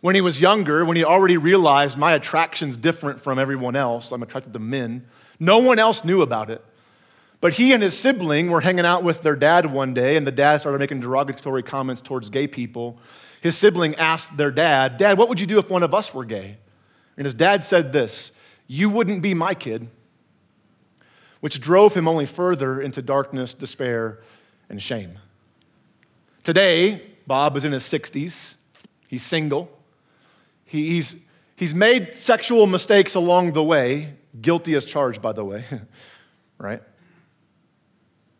When 0.00 0.14
he 0.14 0.20
was 0.20 0.40
younger, 0.40 0.84
when 0.84 0.96
he 0.96 1.04
already 1.04 1.36
realized 1.36 1.98
my 1.98 2.12
attraction's 2.12 2.76
different 2.76 3.20
from 3.20 3.38
everyone 3.38 3.74
else, 3.74 4.12
I'm 4.12 4.22
attracted 4.22 4.52
to 4.52 4.58
men, 4.58 5.06
no 5.38 5.58
one 5.58 5.78
else 5.78 6.04
knew 6.04 6.22
about 6.22 6.50
it. 6.50 6.64
But 7.40 7.54
he 7.54 7.72
and 7.72 7.82
his 7.82 7.96
sibling 7.96 8.50
were 8.50 8.62
hanging 8.62 8.86
out 8.86 9.02
with 9.02 9.22
their 9.22 9.36
dad 9.36 9.66
one 9.66 9.92
day, 9.92 10.16
and 10.16 10.26
the 10.26 10.32
dad 10.32 10.62
started 10.62 10.78
making 10.78 11.00
derogatory 11.00 11.62
comments 11.62 12.00
towards 12.00 12.30
gay 12.30 12.46
people. 12.46 12.98
His 13.40 13.56
sibling 13.58 13.94
asked 13.96 14.38
their 14.38 14.50
dad, 14.50 14.96
Dad, 14.96 15.18
what 15.18 15.28
would 15.28 15.38
you 15.38 15.46
do 15.46 15.58
if 15.58 15.70
one 15.70 15.82
of 15.82 15.92
us 15.92 16.14
were 16.14 16.24
gay? 16.24 16.56
And 17.16 17.26
his 17.26 17.34
dad 17.34 17.62
said 17.62 17.92
this 17.92 18.32
You 18.66 18.88
wouldn't 18.88 19.20
be 19.20 19.34
my 19.34 19.52
kid, 19.52 19.88
which 21.40 21.60
drove 21.60 21.92
him 21.92 22.08
only 22.08 22.24
further 22.24 22.80
into 22.80 23.02
darkness, 23.02 23.52
despair, 23.52 24.20
and 24.70 24.82
shame. 24.82 25.18
Today, 26.42 27.02
Bob 27.26 27.56
is 27.56 27.64
in 27.64 27.72
his 27.72 27.84
60s. 27.84 28.56
He's 29.08 29.22
single. 29.22 29.70
He, 30.64 30.90
he's, 30.90 31.14
he's 31.56 31.74
made 31.74 32.14
sexual 32.14 32.66
mistakes 32.66 33.14
along 33.14 33.52
the 33.52 33.62
way, 33.62 34.14
guilty 34.40 34.74
as 34.74 34.84
charged, 34.84 35.22
by 35.22 35.32
the 35.32 35.44
way, 35.44 35.64
right? 36.58 36.82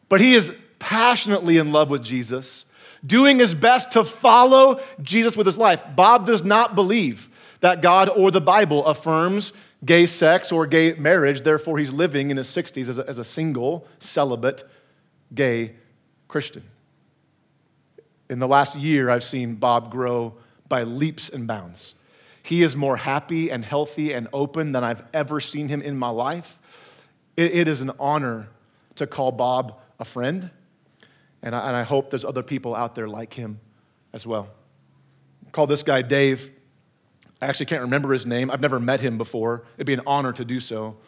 But 0.09 0.21
he 0.21 0.35
is 0.35 0.55
passionately 0.79 1.57
in 1.57 1.73
love 1.73 1.91
with 1.91 2.03
Jesus, 2.03 2.65
doing 3.05 3.39
his 3.39 3.55
best 3.55 3.93
to 3.93 4.05
follow 4.05 4.81
Jesus 5.03 5.37
with 5.37 5.47
his 5.47 5.59
life. 5.59 5.83
Bob 5.95 6.27
does 6.27 6.45
not 6.45 6.75
believe 6.75 7.29
that 7.61 7.81
God 7.81 8.09
or 8.09 8.31
the 8.31 8.41
Bible 8.41 8.85
affirms 8.85 9.53
gay 9.85 10.07
sex 10.07 10.53
or 10.53 10.67
gay 10.67 10.95
marriage. 10.95 11.43
Therefore, 11.43 11.79
he's 11.79 11.93
living 11.93 12.31
in 12.31 12.37
his 12.37 12.49
60s 12.49 12.89
as 12.89 12.99
a, 12.99 13.09
as 13.09 13.19
a 13.19 13.25
single, 13.25 13.87
celibate, 13.99 14.65
gay 15.35 15.75
Christian. 16.29 16.65
In 18.29 18.39
the 18.39 18.49
last 18.49 18.77
year, 18.77 19.11
I've 19.11 19.25
seen 19.25 19.55
Bob 19.55 19.91
grow 19.91 20.35
by 20.69 20.83
leaps 20.83 21.29
and 21.29 21.47
bounds. 21.47 21.95
He 22.45 22.63
is 22.63 22.77
more 22.77 22.99
happy 22.99 23.51
and 23.51 23.65
healthy 23.65 24.13
and 24.13 24.29
open 24.33 24.73
than 24.73 24.85
I've 24.85 25.03
ever 25.15 25.41
seen 25.41 25.69
him 25.69 25.81
in 25.81 25.97
my 25.97 26.11
life. 26.11 26.61
it, 27.39 27.53
it 27.53 27.69
is 27.69 27.81
an 27.81 27.91
honor 27.99 28.49
to 28.97 29.07
call 29.07 29.33
Bob 29.33 29.81
a 29.99 30.05
friend, 30.05 30.51
and 31.43 31.55
I, 31.55 31.69
and 31.69 31.77
I 31.77 31.85
hope 31.85 32.11
there's 32.11 32.25
other 32.25 32.43
people 32.43 32.75
out 32.75 32.95
there 32.95 33.09
like 33.09 33.33
him 33.33 33.61
as 34.13 34.27
well. 34.27 34.49
Call 35.53 35.67
this 35.67 35.83
guy 35.83 36.03
Dave. 36.03 36.51
I 37.41 37.47
actually 37.47 37.67
can't 37.67 37.83
remember 37.83 38.13
his 38.13 38.27
name. 38.27 38.51
I've 38.51 38.61
never 38.61 38.79
met 38.79 39.01
him 39.01 39.17
before. 39.17 39.65
It'd 39.77 39.87
be 39.87 39.95
an 39.95 40.03
honor 40.07 40.33
to 40.35 40.45
do 40.45 40.61
so. 40.61 40.99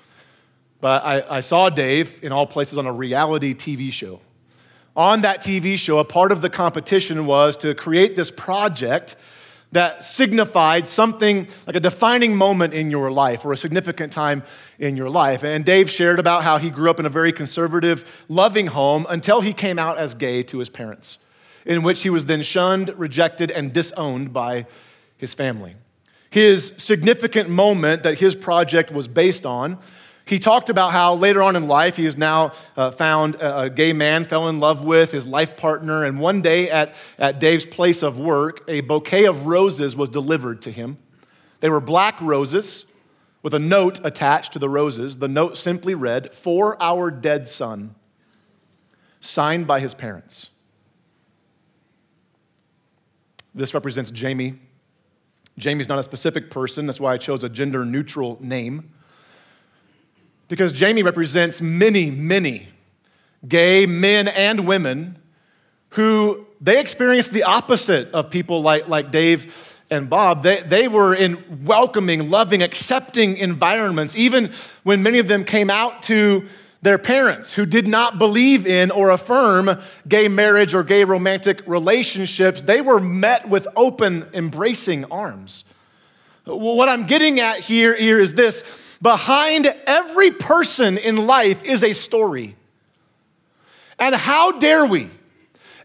But 0.81 1.05
I, 1.05 1.37
I 1.37 1.41
saw 1.41 1.69
Dave 1.69 2.19
in 2.23 2.33
all 2.33 2.47
places 2.47 2.79
on 2.79 2.87
a 2.87 2.93
reality 2.93 3.55
TV 3.55 3.93
show. 3.93 4.21
On 4.97 5.21
that 5.21 5.43
TV 5.43 5.77
show, 5.77 5.99
a 5.99 6.05
part 6.05 6.33
of 6.33 6.41
the 6.41 6.49
competition 6.49 7.27
was 7.27 7.59
to 7.59 7.75
create 7.75 8.17
this 8.17 8.31
project 8.31 9.17
that 9.73 10.05
signified 10.05 10.87
something 10.87 11.49
like 11.67 11.77
a 11.77 11.81
defining 11.81 12.37
moment 12.37 12.73
in 12.73 12.91
your 12.91 13.11
life 13.11 13.45
or 13.45 13.53
a 13.53 13.57
significant 13.57 14.13
time 14.13 14.43
in 14.79 14.97
your 14.97 15.11
life. 15.11 15.45
And 15.45 15.65
Dave 15.65 15.91
shared 15.91 16.19
about 16.19 16.45
how 16.45 16.59
he 16.59 16.71
grew 16.71 16.89
up 16.89 17.01
in 17.01 17.07
a 17.07 17.11
very 17.11 17.33
conservative, 17.33 18.25
loving 18.29 18.69
home 18.69 19.07
until 19.09 19.41
he 19.41 19.53
came 19.53 19.79
out 19.79 19.99
as 19.99 20.15
gay 20.15 20.43
to 20.45 20.59
his 20.61 20.69
parents, 20.69 21.19
in 21.65 21.83
which 21.83 22.03
he 22.03 22.11
was 22.11 22.27
then 22.27 22.43
shunned, 22.43 22.97
rejected, 22.97 23.51
and 23.51 23.73
disowned 23.73 24.33
by 24.33 24.67
his 25.17 25.35
family. 25.35 25.75
His 26.31 26.73
significant 26.77 27.49
moment 27.49 28.03
that 28.03 28.19
his 28.19 28.35
project 28.35 28.93
was 28.93 29.09
based 29.09 29.47
on 29.47 29.79
he 30.27 30.41
talked 30.41 30.69
about 30.69 30.91
how 30.91 31.15
later 31.15 31.41
on 31.41 31.55
in 31.55 31.69
life 31.69 31.97
he 31.97 32.05
has 32.05 32.17
now 32.17 32.53
uh, 32.77 32.91
found 32.91 33.37
a, 33.37 33.71
gay 33.71 33.93
man, 33.93 34.25
fell 34.25 34.49
in 34.49 34.59
love 34.59 34.85
with 34.85 35.13
his 35.13 35.25
life 35.25 35.57
partner, 35.57 36.03
and 36.03 36.19
one 36.19 36.43
day 36.43 36.69
at, 36.69 36.95
at 37.17 37.39
Dave's 37.39 37.65
place 37.65 38.03
of 38.03 38.19
work, 38.19 38.65
a 38.67 38.81
bouquet 38.81 39.25
of 39.25 39.47
roses 39.47 39.95
was 39.95 40.09
delivered 40.09 40.61
to 40.63 40.73
him. 40.73 40.99
They 41.61 41.71
were 41.71 41.81
black 41.81 42.21
roses 42.21 42.87
with 43.41 43.55
a 43.55 43.61
note 43.61 44.01
attached 44.05 44.53
to 44.55 44.59
the 44.59 44.69
roses. 44.69 45.19
The 45.19 45.29
note 45.29 45.57
simply 45.57 45.95
read, 45.95 46.35
For 46.35 46.77
our 46.83 47.13
dead 47.13 47.47
son, 47.47 47.95
signed 49.21 49.69
by 49.69 49.79
his 49.79 49.95
parents. 49.95 50.51
This 53.55 53.75
represents 53.75 54.11
Jamie. 54.11 54.59
Jamie's 55.57 55.89
not 55.89 56.01
a 56.01 56.03
specific 56.03 56.51
person, 56.51 56.87
that's 56.87 57.01
why 57.01 57.15
I 57.15 57.17
chose 57.17 57.45
a 57.45 57.49
gender 57.49 57.85
neutral 57.85 58.39
name 58.41 58.91
because 60.49 60.73
Jamie 60.73 61.03
represents 61.03 61.61
many, 61.61 62.11
many 62.11 62.69
gay 63.47 63.87
men 63.87 64.29
and 64.29 64.67
women 64.67 65.19
who 65.91 66.47
they 66.61 66.81
experienced 66.81 67.33
the 67.33 67.43
opposite 67.43 68.11
of 68.13 68.31
people 68.31 68.63
like, 68.63 68.89
like 68.89 69.11
Dave 69.11 69.75
and 69.91 70.11
Bob. 70.11 70.43
They, 70.43 70.61
they 70.61 70.89
were 70.89 71.15
in 71.15 71.65
welcoming, 71.65 72.31
loving, 72.31 72.63
accepting 72.63 73.37
environments, 73.37 74.17
even 74.17 74.53
when 74.83 75.03
many 75.03 75.19
of 75.19 75.29
them 75.29 75.45
came 75.45 75.71
out 75.71 76.03
to 76.05 76.47
their 76.83 76.99
parents 76.99 77.55
who 77.55 77.67
did 77.67 77.87
not 77.87 78.19
believe 78.19 78.67
in 78.67 78.91
or 78.91 79.11
affirm 79.11 79.81
gay 80.07 80.29
marriage 80.29 80.75
or 80.75 80.85
gay 80.85 81.05
romantic 81.05 81.63
relationships. 81.67 82.63
They 82.63 82.81
were 82.81 83.01
met 83.01 83.49
with 83.49 83.67
open, 83.75 84.29
embracing 84.33 85.05
arms. 85.07 85.65
What 86.45 86.89
I'm 86.89 87.07
getting 87.07 87.41
at 87.41 87.59
here, 87.59 87.97
here 87.97 88.21
is 88.21 88.35
this 88.35 88.63
Behind 89.01 89.67
every 89.87 90.31
person 90.31 90.97
in 90.99 91.27
life 91.27 91.65
is 91.65 91.85
a 91.85 91.93
story. 91.93 92.57
And 93.99 94.15
how 94.15 94.53
dare 94.59 94.85
we 94.85 95.11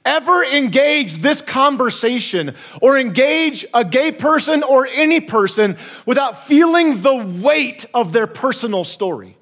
ever 0.03 0.43
engage 0.43 1.17
this 1.17 1.41
conversation 1.41 2.55
or 2.81 2.97
engage 2.97 3.65
a 3.73 3.85
gay 3.85 4.11
person 4.11 4.63
or 4.63 4.87
any 4.87 5.19
person 5.19 5.77
without 6.05 6.45
feeling 6.45 7.01
the 7.01 7.15
weight 7.43 7.85
of 7.93 8.13
their 8.13 8.27
personal 8.27 8.83
story? 8.83 9.37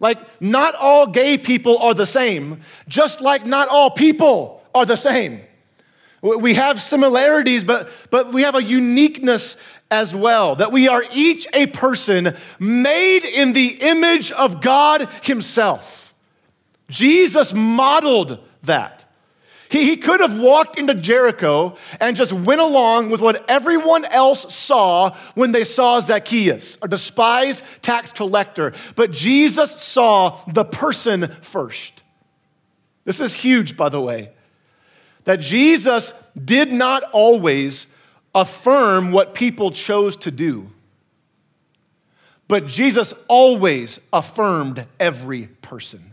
Like, 0.00 0.40
not 0.40 0.74
all 0.74 1.06
gay 1.06 1.38
people 1.38 1.78
are 1.78 1.94
the 1.94 2.06
same, 2.06 2.60
just 2.86 3.20
like 3.20 3.44
not 3.44 3.68
all 3.68 3.90
people 3.90 4.62
are 4.74 4.86
the 4.86 4.96
same. 4.96 5.42
We 6.20 6.54
have 6.54 6.82
similarities, 6.82 7.62
but, 7.62 7.90
but 8.10 8.32
we 8.32 8.42
have 8.42 8.56
a 8.56 8.62
uniqueness 8.62 9.56
as 9.90 10.14
well, 10.14 10.56
that 10.56 10.72
we 10.72 10.88
are 10.88 11.04
each 11.14 11.46
a 11.54 11.66
person 11.66 12.36
made 12.58 13.24
in 13.24 13.52
the 13.52 13.78
image 13.80 14.32
of 14.32 14.60
God 14.60 15.08
Himself. 15.22 16.14
Jesus 16.90 17.54
modeled 17.54 18.38
that. 18.62 19.04
He, 19.70 19.84
he 19.84 19.96
could 19.96 20.20
have 20.20 20.38
walked 20.38 20.78
into 20.78 20.94
Jericho 20.94 21.76
and 22.00 22.16
just 22.16 22.32
went 22.32 22.60
along 22.60 23.10
with 23.10 23.20
what 23.20 23.48
everyone 23.48 24.04
else 24.06 24.54
saw 24.54 25.14
when 25.34 25.52
they 25.52 25.64
saw 25.64 26.00
Zacchaeus, 26.00 26.78
a 26.80 26.88
despised 26.88 27.62
tax 27.82 28.12
collector. 28.12 28.72
But 28.94 29.12
Jesus 29.12 29.80
saw 29.80 30.42
the 30.46 30.64
person 30.64 31.28
first. 31.42 32.02
This 33.04 33.20
is 33.20 33.34
huge, 33.34 33.76
by 33.76 33.88
the 33.88 34.00
way, 34.00 34.32
that 35.28 35.40
Jesus 35.40 36.14
did 36.42 36.72
not 36.72 37.02
always 37.12 37.86
affirm 38.34 39.12
what 39.12 39.34
people 39.34 39.70
chose 39.70 40.16
to 40.16 40.30
do. 40.30 40.70
But 42.48 42.66
Jesus 42.66 43.12
always 43.28 44.00
affirmed 44.10 44.86
every 44.98 45.48
person. 45.60 46.12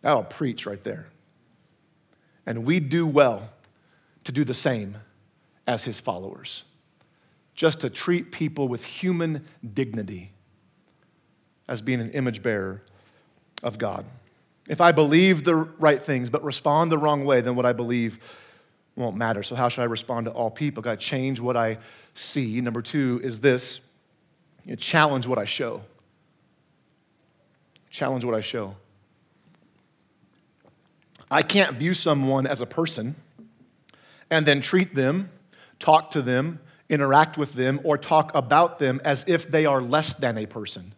That'll 0.00 0.22
preach 0.22 0.64
right 0.64 0.82
there. 0.82 1.08
And 2.46 2.64
we 2.64 2.80
do 2.80 3.06
well 3.06 3.50
to 4.24 4.32
do 4.32 4.42
the 4.42 4.54
same 4.54 4.96
as 5.66 5.84
his 5.84 6.00
followers, 6.00 6.64
just 7.54 7.80
to 7.80 7.90
treat 7.90 8.32
people 8.32 8.68
with 8.68 8.86
human 8.86 9.44
dignity 9.74 10.30
as 11.68 11.82
being 11.82 12.00
an 12.00 12.10
image 12.12 12.42
bearer 12.42 12.80
of 13.62 13.76
God. 13.76 14.06
If 14.68 14.80
I 14.80 14.92
believe 14.92 15.44
the 15.44 15.54
right 15.54 16.00
things 16.00 16.30
but 16.30 16.44
respond 16.44 16.92
the 16.92 16.98
wrong 16.98 17.24
way, 17.24 17.40
then 17.40 17.56
what 17.56 17.66
I 17.66 17.72
believe 17.72 18.18
won't 18.96 19.16
matter. 19.16 19.42
So, 19.42 19.54
how 19.54 19.68
should 19.68 19.82
I 19.82 19.86
respond 19.86 20.26
to 20.26 20.32
all 20.32 20.50
people? 20.50 20.82
Got 20.82 21.00
to 21.00 21.06
change 21.06 21.40
what 21.40 21.56
I 21.56 21.78
see. 22.14 22.60
Number 22.60 22.82
two 22.82 23.20
is 23.22 23.40
this 23.40 23.80
you 24.64 24.72
know, 24.72 24.76
challenge 24.76 25.26
what 25.26 25.38
I 25.38 25.44
show. 25.44 25.82
Challenge 27.90 28.24
what 28.24 28.34
I 28.34 28.40
show. 28.40 28.76
I 31.30 31.42
can't 31.42 31.76
view 31.76 31.94
someone 31.94 32.46
as 32.46 32.60
a 32.60 32.66
person 32.66 33.14
and 34.30 34.46
then 34.46 34.60
treat 34.60 34.94
them, 34.94 35.30
talk 35.78 36.10
to 36.12 36.22
them, 36.22 36.60
interact 36.88 37.38
with 37.38 37.54
them, 37.54 37.80
or 37.84 37.96
talk 37.96 38.34
about 38.34 38.78
them 38.78 39.00
as 39.04 39.24
if 39.26 39.50
they 39.50 39.64
are 39.64 39.80
less 39.80 40.14
than 40.14 40.36
a 40.38 40.46
person. 40.46 40.92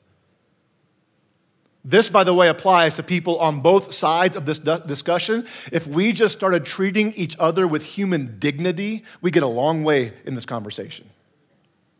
This, 1.84 2.08
by 2.08 2.22
the 2.22 2.32
way, 2.32 2.48
applies 2.48 2.94
to 2.96 3.02
people 3.02 3.38
on 3.38 3.60
both 3.60 3.92
sides 3.92 4.36
of 4.36 4.46
this 4.46 4.60
discussion. 4.60 5.46
If 5.72 5.86
we 5.86 6.12
just 6.12 6.36
started 6.36 6.64
treating 6.64 7.12
each 7.14 7.36
other 7.40 7.66
with 7.66 7.84
human 7.84 8.38
dignity, 8.38 9.04
we 9.20 9.32
get 9.32 9.42
a 9.42 9.48
long 9.48 9.82
way 9.82 10.12
in 10.24 10.36
this 10.36 10.46
conversation. 10.46 11.10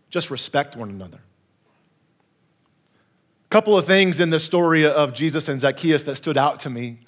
Just 0.08 0.30
respect 0.30 0.76
one 0.76 0.88
another. 0.88 1.18
A 3.46 3.50
couple 3.50 3.76
of 3.76 3.84
things 3.84 4.20
in 4.20 4.30
the 4.30 4.38
story 4.38 4.86
of 4.86 5.14
Jesus 5.14 5.48
and 5.48 5.58
Zacchaeus 5.58 6.04
that 6.04 6.14
stood 6.14 6.38
out 6.38 6.60
to 6.60 6.70
me. 6.70 6.98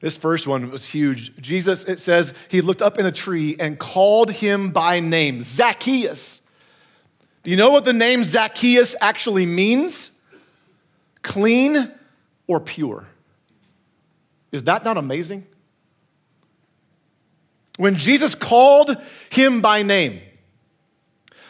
This 0.00 0.16
first 0.16 0.46
one 0.46 0.70
was 0.70 0.86
huge. 0.86 1.36
Jesus, 1.38 1.84
it 1.84 1.98
says, 1.98 2.32
he 2.48 2.60
looked 2.60 2.82
up 2.82 2.98
in 2.98 3.06
a 3.06 3.12
tree 3.12 3.56
and 3.58 3.78
called 3.78 4.30
him 4.30 4.70
by 4.70 5.00
name, 5.00 5.42
Zacchaeus. 5.42 6.42
Do 7.42 7.50
you 7.50 7.56
know 7.56 7.70
what 7.70 7.84
the 7.84 7.92
name 7.92 8.22
Zacchaeus 8.22 8.94
actually 9.00 9.46
means? 9.46 10.12
Clean 11.22 11.90
or 12.46 12.60
pure. 12.60 13.06
Is 14.52 14.64
that 14.64 14.84
not 14.84 14.96
amazing? 14.96 15.46
When 17.76 17.96
Jesus 17.96 18.34
called 18.34 18.96
him 19.30 19.60
by 19.60 19.82
name, 19.82 20.20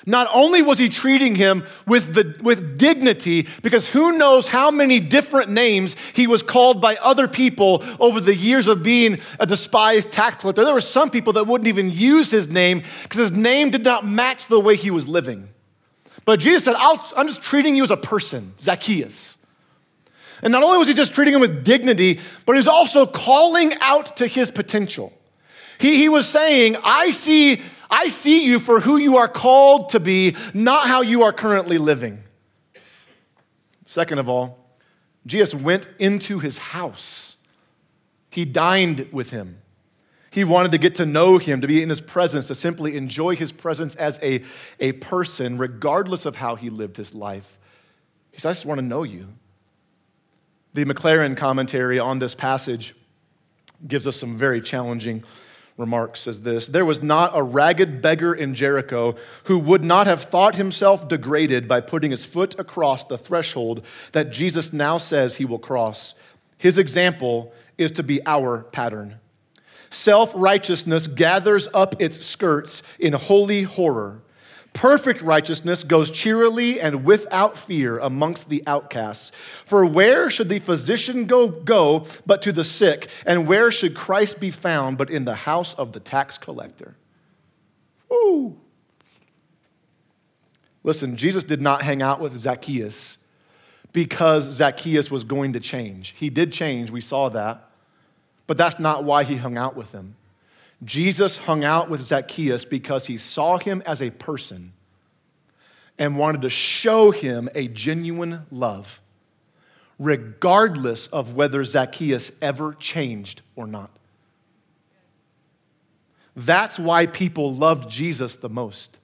Not 0.07 0.29
only 0.33 0.61
was 0.61 0.79
he 0.79 0.89
treating 0.89 1.35
him 1.35 1.65
with, 1.87 2.15
the, 2.15 2.37
with 2.43 2.77
dignity, 2.77 3.47
because 3.63 3.89
who 3.89 4.19
knows 4.19 4.49
how 4.49 4.71
many 4.71 5.01
different 5.01 5.51
names 5.51 5.97
he 6.15 6.27
was 6.27 6.43
called 6.43 6.81
by 6.81 6.97
other 6.97 7.27
people 7.27 7.83
over 7.99 8.21
the 8.21 8.35
years 8.35 8.69
of 8.69 8.83
being 8.83 9.19
a 9.41 9.47
despised 9.47 10.13
tax 10.13 10.37
collector. 10.37 10.65
There 10.65 10.75
were 10.75 10.81
some 10.83 11.11
people 11.11 11.33
that 11.35 11.47
wouldn't 11.47 11.69
even 11.69 11.91
use 11.91 12.31
his 12.31 12.49
name 12.49 12.83
because 13.03 13.19
his 13.19 13.31
name 13.31 13.71
did 13.71 13.85
not 13.85 14.07
match 14.07 14.47
the 14.47 14.61
way 14.61 14.77
he 14.77 14.91
was 14.91 15.09
living. 15.09 15.49
But 16.27 16.41
Jesus 16.41 16.65
said, 16.65 16.77
i 16.77 16.97
am 17.17 17.27
just 17.27 17.43
treating 17.43 17.75
you 17.75 17.83
as 17.83 17.91
a 17.91 17.97
person, 17.97 18.55
Zacchaeus. 18.59 19.39
And 20.43 20.53
not 20.53 20.63
only 20.63 20.79
was 20.79 20.89
he 20.89 20.95
just 20.95 21.15
treating 21.15 21.35
him 21.35 21.41
with 21.41 21.65
dignity, 21.65 22.21
but 22.45 22.53
he 22.55 22.59
was 22.59 22.69
also 22.69 23.07
calling 23.07 23.75
out 23.81 24.17
to 24.19 24.27
his 24.27 24.51
potential. 24.51 25.13
He, 25.79 25.97
he 25.97 26.09
was 26.09 26.29
saying, 26.29 26.77
I 26.83 27.11
see 27.11 27.63
I 27.91 28.09
see 28.09 28.45
you 28.45 28.59
for 28.59 28.81
who 28.81 28.97
you 28.97 29.19
are 29.19 29.29
called 29.29 29.91
to 29.91 30.01
be, 30.01 30.35
not 30.53 30.89
how 30.89 31.03
you 31.03 31.23
are 31.23 31.33
currently 31.33 31.79
living. 31.79 32.25
Second 33.85 34.19
of 34.19 34.29
all, 34.29 34.59
Jesus 35.27 35.55
went 35.55 35.87
into 35.99 36.41
his 36.41 36.59
house. 36.59 37.37
He 38.31 38.45
dined 38.45 39.09
with 39.13 39.31
him. 39.31 39.61
He 40.31 40.43
wanted 40.43 40.73
to 40.73 40.79
get 40.79 40.97
to 40.97 41.07
know 41.07 41.39
him, 41.39 41.61
to 41.61 41.69
be 41.69 41.81
in 41.83 41.89
his 41.89 42.01
presence, 42.01 42.47
to 42.47 42.55
simply 42.57 42.97
enjoy 42.97 43.37
his 43.37 43.53
presence 43.53 43.95
as 43.95 44.19
a, 44.21 44.43
a 44.81 44.93
person, 44.93 45.57
regardless 45.57 46.27
of 46.27 46.37
how 46.37 46.57
he 46.57 46.71
lived 46.71 46.97
his 46.97 47.15
life. 47.15 47.57
He 48.33 48.41
said, 48.41 48.49
I 48.49 48.53
just 48.53 48.67
want 48.67 48.81
to 48.81 48.85
know 48.85 49.05
you. 49.05 49.29
The 50.75 50.85
Maclaren 50.85 51.37
commentary 51.37 52.01
on 52.01 52.19
this 52.19 52.35
passage 52.35 52.95
gives 53.87 54.09
us 54.09 54.17
some 54.17 54.37
very 54.37 54.61
challenging 54.61 55.23
remarks 55.77 56.27
as 56.27 56.41
this 56.41 56.69
There 56.69 56.85
was 56.85 57.03
not 57.03 57.33
a 57.35 57.43
ragged 57.43 58.03
beggar 58.03 58.35
in 58.35 58.55
Jericho 58.55 59.15
who 59.45 59.59
would 59.59 59.85
not 59.85 60.07
have 60.07 60.23
thought 60.23 60.57
himself 60.57 61.09
degraded 61.09 61.69
by 61.69 61.81
putting 61.81 62.11
his 62.11 62.25
foot 62.25 62.59
across 62.59 63.05
the 63.05 63.19
threshold 63.19 63.85
that 64.13 64.31
Jesus 64.31 64.73
now 64.73 64.99
says 64.99 65.37
he 65.37 65.45
will 65.45 65.59
cross. 65.59 66.15
His 66.59 66.77
example 66.77 67.53
is 67.79 67.93
to 67.93 68.03
be 68.03 68.21
our 68.27 68.65
pattern. 68.65 69.21
Self 69.91 70.33
righteousness 70.35 71.07
gathers 71.07 71.69
up 71.73 72.01
its 72.01 72.27
skirts 72.27 72.83
in 72.99 73.13
holy 73.13 73.63
horror. 73.63 74.23
Perfect 74.75 75.23
righteousness 75.23 75.85
goes 75.85 76.11
cheerily 76.11 76.81
and 76.81 77.05
without 77.05 77.57
fear 77.57 77.99
amongst 77.99 78.49
the 78.49 78.63
outcasts. 78.67 79.31
For 79.65 79.87
where 79.87 80.29
should 80.29 80.49
the 80.49 80.59
physician 80.59 81.27
go, 81.27 81.49
go 81.49 82.05
but 82.27 82.43
to 82.43 82.53
the 82.53 82.65
sick? 82.65 83.09
And 83.25 83.47
where 83.47 83.71
should 83.71 83.95
Christ 83.95 84.41
be 84.41 84.51
found 84.51 84.99
but 84.99 85.09
in 85.09 85.25
the 85.25 85.37
house 85.37 85.75
of 85.75 85.93
the 85.93 86.01
tax 86.01 86.37
collector? 86.37 86.97
Woo! 88.11 88.59
Listen, 90.83 91.17
Jesus 91.17 91.45
did 91.45 91.63
not 91.63 91.83
hang 91.83 92.03
out 92.03 92.21
with 92.21 92.37
Zacchaeus 92.37 93.19
because 93.93 94.51
Zacchaeus 94.51 95.09
was 95.09 95.23
going 95.23 95.53
to 95.53 95.61
change. 95.61 96.15
He 96.19 96.29
did 96.31 96.53
change, 96.53 96.91
we 96.91 97.01
saw 97.01 97.29
that, 97.31 97.71
but 98.49 98.59
that's 98.59 98.81
not 98.81 99.05
why 99.05 99.23
he 99.23 99.37
hung 99.37 99.57
out 99.57 99.77
with 99.77 99.93
him. 99.93 100.17
Jesus 100.85 101.39
hung 101.39 101.65
out 101.65 101.89
with 101.89 102.03
Zacchaeus 102.03 102.65
because 102.65 103.07
he 103.07 103.17
saw 103.17 103.59
him 103.59 103.83
as 103.87 104.03
a 104.03 104.11
person 104.11 104.73
and 105.99 106.19
wanted 106.19 106.43
to 106.43 106.51
show 106.51 107.11
him 107.11 107.49
a 107.55 107.69
genuine 107.69 108.47
love, 108.51 109.01
regardless 109.99 111.07
of 111.09 111.35
whether 111.35 111.65
Zacchaeus 111.65 112.33
ever 112.43 112.75
changed 112.75 113.43
or 113.55 113.67
not. 113.67 113.91
That's 116.37 116.79
why 116.79 117.07
people 117.07 117.55
loved 117.55 117.89
Jesus 117.89 118.37
the 118.37 118.49
most. 118.49 118.99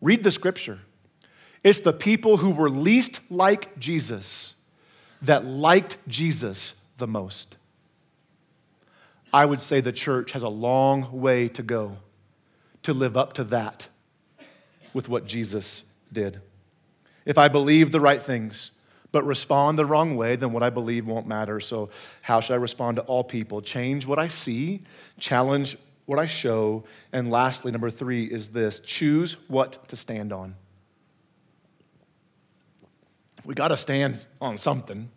Read 0.00 0.22
the 0.22 0.30
scripture. 0.30 0.80
It's 1.64 1.80
the 1.80 1.92
people 1.92 2.36
who 2.36 2.50
were 2.50 2.70
least 2.70 3.20
like 3.30 3.78
Jesus 3.78 4.54
that 5.22 5.44
liked 5.44 5.96
Jesus 6.06 6.74
the 6.98 7.06
most. 7.06 7.56
I 9.34 9.44
would 9.44 9.60
say 9.60 9.80
the 9.80 9.90
church 9.90 10.30
has 10.30 10.44
a 10.44 10.48
long 10.48 11.10
way 11.10 11.48
to 11.48 11.62
go 11.64 11.96
to 12.84 12.92
live 12.92 13.16
up 13.16 13.32
to 13.32 13.42
that 13.42 13.88
with 14.92 15.08
what 15.08 15.26
Jesus 15.26 15.82
did. 16.12 16.40
If 17.24 17.36
I 17.36 17.48
believe 17.48 17.90
the 17.90 17.98
right 17.98 18.22
things, 18.22 18.70
but 19.10 19.26
respond 19.26 19.76
the 19.76 19.86
wrong 19.86 20.14
way, 20.14 20.36
then 20.36 20.52
what 20.52 20.62
I 20.62 20.70
believe 20.70 21.08
won't 21.08 21.26
matter. 21.26 21.58
So, 21.58 21.90
how 22.22 22.38
should 22.38 22.52
I 22.52 22.58
respond 22.58 22.94
to 22.98 23.02
all 23.02 23.24
people? 23.24 23.60
Change 23.60 24.06
what 24.06 24.20
I 24.20 24.28
see, 24.28 24.84
challenge 25.18 25.76
what 26.06 26.20
I 26.20 26.26
show, 26.26 26.84
and 27.12 27.28
lastly, 27.28 27.72
number 27.72 27.90
three 27.90 28.26
is 28.26 28.50
this 28.50 28.78
choose 28.78 29.36
what 29.48 29.88
to 29.88 29.96
stand 29.96 30.32
on. 30.32 30.54
We 33.44 33.56
got 33.56 33.68
to 33.68 33.76
stand 33.76 34.28
on 34.40 34.58
something, 34.58 35.10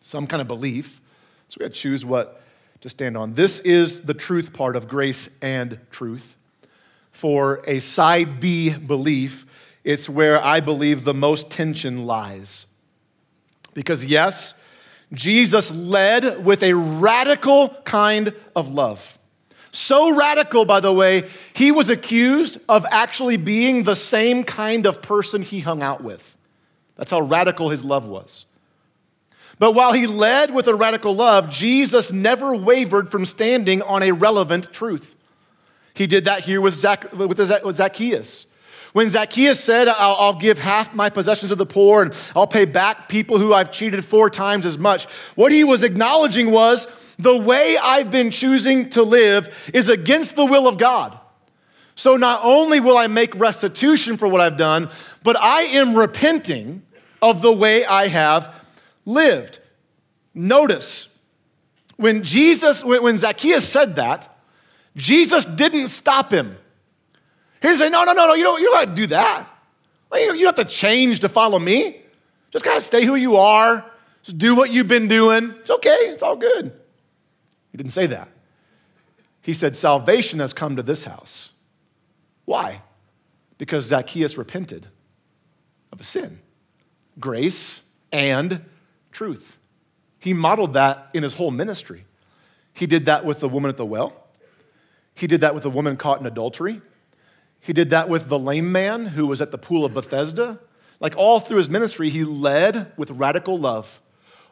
some 0.00 0.28
kind 0.28 0.40
of 0.40 0.46
belief. 0.46 1.00
So, 1.48 1.56
we 1.58 1.64
got 1.64 1.74
to 1.74 1.80
choose 1.80 2.04
what 2.04 2.44
to 2.80 2.88
stand 2.88 3.16
on. 3.16 3.34
This 3.34 3.60
is 3.60 4.02
the 4.02 4.14
truth 4.14 4.52
part 4.52 4.76
of 4.76 4.88
grace 4.88 5.28
and 5.40 5.78
truth. 5.90 6.36
For 7.10 7.62
a 7.66 7.80
side 7.80 8.40
B 8.40 8.74
belief, 8.74 9.46
it's 9.84 10.08
where 10.08 10.42
I 10.42 10.60
believe 10.60 11.04
the 11.04 11.14
most 11.14 11.50
tension 11.50 12.06
lies. 12.06 12.66
Because, 13.72 14.04
yes, 14.04 14.54
Jesus 15.12 15.70
led 15.70 16.44
with 16.44 16.62
a 16.62 16.74
radical 16.74 17.68
kind 17.84 18.34
of 18.54 18.70
love. 18.70 19.18
So 19.70 20.14
radical, 20.14 20.64
by 20.64 20.80
the 20.80 20.92
way, 20.92 21.28
he 21.54 21.70
was 21.70 21.90
accused 21.90 22.58
of 22.68 22.86
actually 22.90 23.36
being 23.36 23.82
the 23.82 23.94
same 23.94 24.42
kind 24.42 24.86
of 24.86 25.02
person 25.02 25.42
he 25.42 25.60
hung 25.60 25.82
out 25.82 26.02
with. 26.02 26.36
That's 26.96 27.10
how 27.10 27.20
radical 27.20 27.70
his 27.70 27.84
love 27.84 28.06
was. 28.06 28.46
But 29.58 29.72
while 29.72 29.92
he 29.92 30.06
led 30.06 30.52
with 30.52 30.68
a 30.68 30.74
radical 30.74 31.14
love, 31.14 31.48
Jesus 31.48 32.12
never 32.12 32.54
wavered 32.54 33.10
from 33.10 33.24
standing 33.24 33.80
on 33.82 34.02
a 34.02 34.12
relevant 34.12 34.72
truth. 34.72 35.16
He 35.94 36.06
did 36.06 36.26
that 36.26 36.40
here 36.40 36.60
with, 36.60 36.74
Zac- 36.74 37.12
with 37.12 37.38
Zacchaeus. 37.74 38.46
When 38.92 39.10
Zacchaeus 39.10 39.62
said, 39.62 39.88
I'll, 39.88 40.16
I'll, 40.16 40.38
give 40.38 40.58
half 40.58 40.94
my 40.94 41.10
possessions 41.10 41.50
to 41.50 41.54
the 41.54 41.66
poor 41.66 42.02
and 42.02 42.30
I'll 42.34 42.46
pay 42.46 42.64
back 42.64 43.08
people 43.08 43.38
who 43.38 43.52
I've 43.52 43.70
cheated 43.70 44.04
four 44.04 44.30
times 44.30 44.64
as 44.64 44.78
much, 44.78 45.04
what 45.34 45.52
he 45.52 45.64
was 45.64 45.82
acknowledging 45.82 46.50
was 46.50 46.86
the 47.18 47.36
way 47.36 47.76
I've 47.82 48.10
been 48.10 48.30
choosing 48.30 48.88
to 48.90 49.02
live 49.02 49.70
is 49.74 49.88
against 49.88 50.34
the 50.34 50.46
will 50.46 50.66
of 50.66 50.78
God. 50.78 51.18
So 51.94 52.16
not 52.16 52.40
only 52.42 52.80
will 52.80 52.96
I 52.96 53.06
make 53.06 53.34
restitution 53.34 54.16
for 54.16 54.28
what 54.28 54.40
I've 54.40 54.56
done, 54.56 54.90
but 55.22 55.36
I 55.36 55.62
am 55.62 55.94
repenting 55.94 56.82
of 57.20 57.42
the 57.42 57.52
way 57.52 57.84
I 57.84 58.08
have 58.08 58.54
lived. 59.06 59.60
Notice, 60.34 61.08
when 61.96 62.22
Jesus, 62.22 62.84
when 62.84 63.16
Zacchaeus 63.16 63.66
said 63.66 63.96
that, 63.96 64.28
Jesus 64.96 65.46
didn't 65.46 65.88
stop 65.88 66.30
him. 66.30 66.58
He 67.62 67.68
didn't 67.68 67.78
say, 67.78 67.88
no, 67.88 68.04
no, 68.04 68.12
no, 68.12 68.26
no, 68.26 68.34
you 68.34 68.44
don't, 68.44 68.60
you 68.60 68.66
don't 68.66 68.80
have 68.80 68.88
to 68.90 68.94
do 68.94 69.06
that. 69.08 69.48
You 70.12 70.26
don't 70.26 70.44
have 70.44 70.54
to 70.56 70.64
change 70.64 71.20
to 71.20 71.28
follow 71.28 71.58
me. 71.58 71.96
Just 72.50 72.64
kind 72.64 72.76
of 72.76 72.82
stay 72.82 73.04
who 73.04 73.14
you 73.14 73.36
are. 73.36 73.84
Just 74.22 74.38
do 74.38 74.54
what 74.54 74.70
you've 74.70 74.88
been 74.88 75.08
doing. 75.08 75.54
It's 75.60 75.70
okay, 75.70 75.88
it's 75.90 76.22
all 76.22 76.36
good. 76.36 76.72
He 77.70 77.78
didn't 77.78 77.92
say 77.92 78.06
that. 78.06 78.28
He 79.42 79.52
said, 79.52 79.76
Salvation 79.76 80.40
has 80.40 80.52
come 80.52 80.76
to 80.76 80.82
this 80.82 81.04
house. 81.04 81.50
Why? 82.44 82.82
Because 83.58 83.84
Zacchaeus 83.86 84.36
repented 84.36 84.88
of 85.92 86.00
a 86.00 86.04
sin. 86.04 86.40
Grace 87.18 87.82
and 88.10 88.64
truth. 89.16 89.56
He 90.18 90.34
modeled 90.34 90.74
that 90.74 91.08
in 91.14 91.22
his 91.22 91.34
whole 91.34 91.50
ministry. 91.50 92.04
He 92.74 92.86
did 92.86 93.06
that 93.06 93.24
with 93.24 93.40
the 93.40 93.48
woman 93.48 93.70
at 93.70 93.78
the 93.78 93.86
well. 93.86 94.26
He 95.14 95.26
did 95.26 95.40
that 95.40 95.54
with 95.54 95.62
the 95.62 95.70
woman 95.70 95.96
caught 95.96 96.20
in 96.20 96.26
adultery. 96.26 96.82
He 97.58 97.72
did 97.72 97.88
that 97.88 98.10
with 98.10 98.28
the 98.28 98.38
lame 98.38 98.70
man 98.70 99.06
who 99.06 99.26
was 99.26 99.40
at 99.40 99.52
the 99.52 99.58
pool 99.58 99.86
of 99.86 99.94
Bethesda. 99.94 100.60
Like 101.00 101.16
all 101.16 101.40
through 101.40 101.56
his 101.56 101.70
ministry, 101.70 102.10
he 102.10 102.24
led 102.24 102.92
with 102.98 103.10
radical 103.10 103.58
love, 103.58 104.02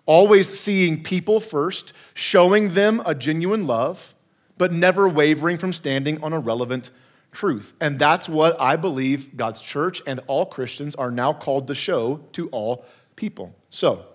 always 0.07 0.59
seeing 0.59 1.03
people 1.03 1.41
first, 1.41 1.93
showing 2.15 2.71
them 2.71 3.03
a 3.05 3.15
genuine 3.15 3.67
love, 3.67 4.15
but 4.57 4.73
never 4.73 5.07
wavering 5.07 5.59
from 5.59 5.75
standing 5.75 6.23
on 6.23 6.33
a 6.33 6.39
relevant 6.39 6.89
truth. 7.33 7.75
And 7.83 7.99
that's 7.99 8.31
what 8.31 8.59
I 8.59 8.77
believe 8.77 9.37
God's 9.37 9.61
church 9.61 10.01
and 10.07 10.21
all 10.27 10.47
Christians 10.47 10.95
are 10.95 11.11
now 11.11 11.35
called 11.35 11.67
to 11.67 11.75
show 11.75 12.25
to 12.33 12.49
all 12.49 12.87
people. 13.15 13.55
So, 13.69 14.07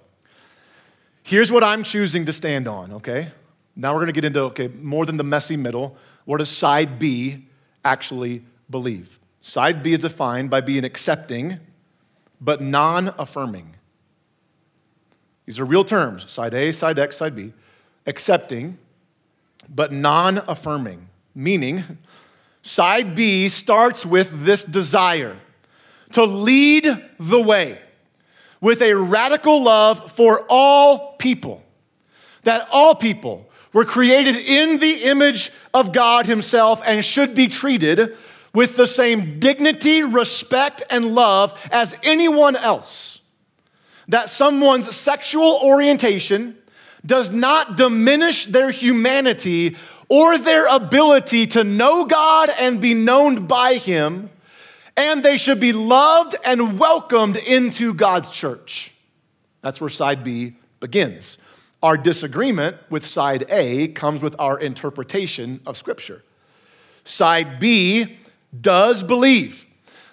Here's 1.29 1.51
what 1.51 1.63
I'm 1.63 1.83
choosing 1.83 2.25
to 2.25 2.33
stand 2.33 2.67
on, 2.67 2.91
okay? 2.93 3.31
Now 3.75 3.93
we're 3.93 4.07
to 4.07 4.11
get 4.11 4.25
into, 4.25 4.41
okay, 4.45 4.67
more 4.67 5.05
than 5.05 5.17
the 5.17 5.23
messy 5.23 5.55
middle. 5.55 5.95
What 6.25 6.39
does 6.39 6.49
side 6.49 6.97
B 6.97 7.45
actually 7.85 8.43
believe? 8.67 9.19
Side 9.41 9.83
B 9.83 9.93
is 9.93 9.99
defined 9.99 10.49
by 10.49 10.61
being 10.61 10.83
accepting, 10.83 11.59
but 12.41 12.61
non 12.61 13.13
affirming. 13.19 13.75
These 15.45 15.59
are 15.59 15.65
real 15.65 15.83
terms 15.83 16.31
side 16.31 16.55
A, 16.55 16.71
side 16.71 16.97
X, 16.97 17.17
side 17.17 17.35
B. 17.35 17.53
Accepting, 18.07 18.79
but 19.69 19.91
non 19.91 20.39
affirming, 20.47 21.09
meaning 21.35 21.99
Side 22.63 23.15
B 23.15 23.49
starts 23.49 24.03
with 24.03 24.45
this 24.45 24.63
desire 24.63 25.37
to 26.11 26.23
lead 26.23 26.85
the 27.19 27.39
way 27.39 27.79
with 28.61 28.81
a 28.81 28.93
radical 28.93 29.63
love 29.63 30.11
for 30.13 30.45
all 30.49 31.13
people. 31.17 31.63
That 32.43 32.67
all 32.71 32.95
people 32.95 33.49
were 33.73 33.85
created 33.85 34.35
in 34.35 34.79
the 34.79 35.03
image 35.03 35.51
of 35.73 35.93
God 35.93 36.25
Himself 36.25 36.81
and 36.85 37.03
should 37.03 37.35
be 37.35 37.47
treated 37.47 38.17
with 38.53 38.75
the 38.75 38.87
same 38.87 39.39
dignity, 39.39 40.01
respect, 40.01 40.81
and 40.89 41.13
love 41.13 41.69
as 41.71 41.95
anyone 42.03 42.55
else. 42.55 43.19
That 44.07 44.29
someone's 44.29 44.95
sexual 44.95 45.59
orientation 45.61 46.57
does 47.05 47.29
not 47.29 47.77
diminish 47.77 48.45
their 48.45 48.71
humanity 48.71 49.77
or 50.09 50.37
their 50.37 50.65
ability 50.65 51.47
to 51.47 51.63
know 51.63 52.05
God 52.05 52.49
and 52.59 52.81
be 52.81 52.95
known 52.95 53.45
by 53.45 53.75
Him, 53.75 54.31
and 54.99 55.23
they 55.23 55.37
should 55.37 55.61
be 55.61 55.71
loved 55.71 56.35
and 56.43 56.77
welcomed 56.77 57.37
into 57.37 57.93
God's 57.93 58.29
church. 58.29 58.91
That's 59.61 59.79
where 59.79 59.89
side 59.89 60.25
B 60.25 60.57
begins. 60.81 61.37
Our 61.81 61.95
disagreement 61.95 62.75
with 62.89 63.05
side 63.05 63.45
A 63.49 63.87
comes 63.87 64.21
with 64.21 64.35
our 64.37 64.59
interpretation 64.59 65.61
of 65.65 65.77
Scripture. 65.77 66.21
Side 67.05 67.59
B 67.59 68.17
does 68.59 69.01
believe 69.01 69.65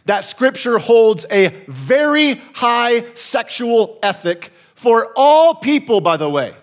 that 0.05 0.25
Scripture 0.25 0.79
holds 0.79 1.27
a 1.33 1.49
very 1.67 2.41
high 2.55 3.13
sexual 3.15 3.99
ethic 4.05 4.53
for 4.77 5.13
all 5.17 5.57
people, 5.57 6.01
by 6.01 6.17
the 6.17 6.31
way. 6.31 6.55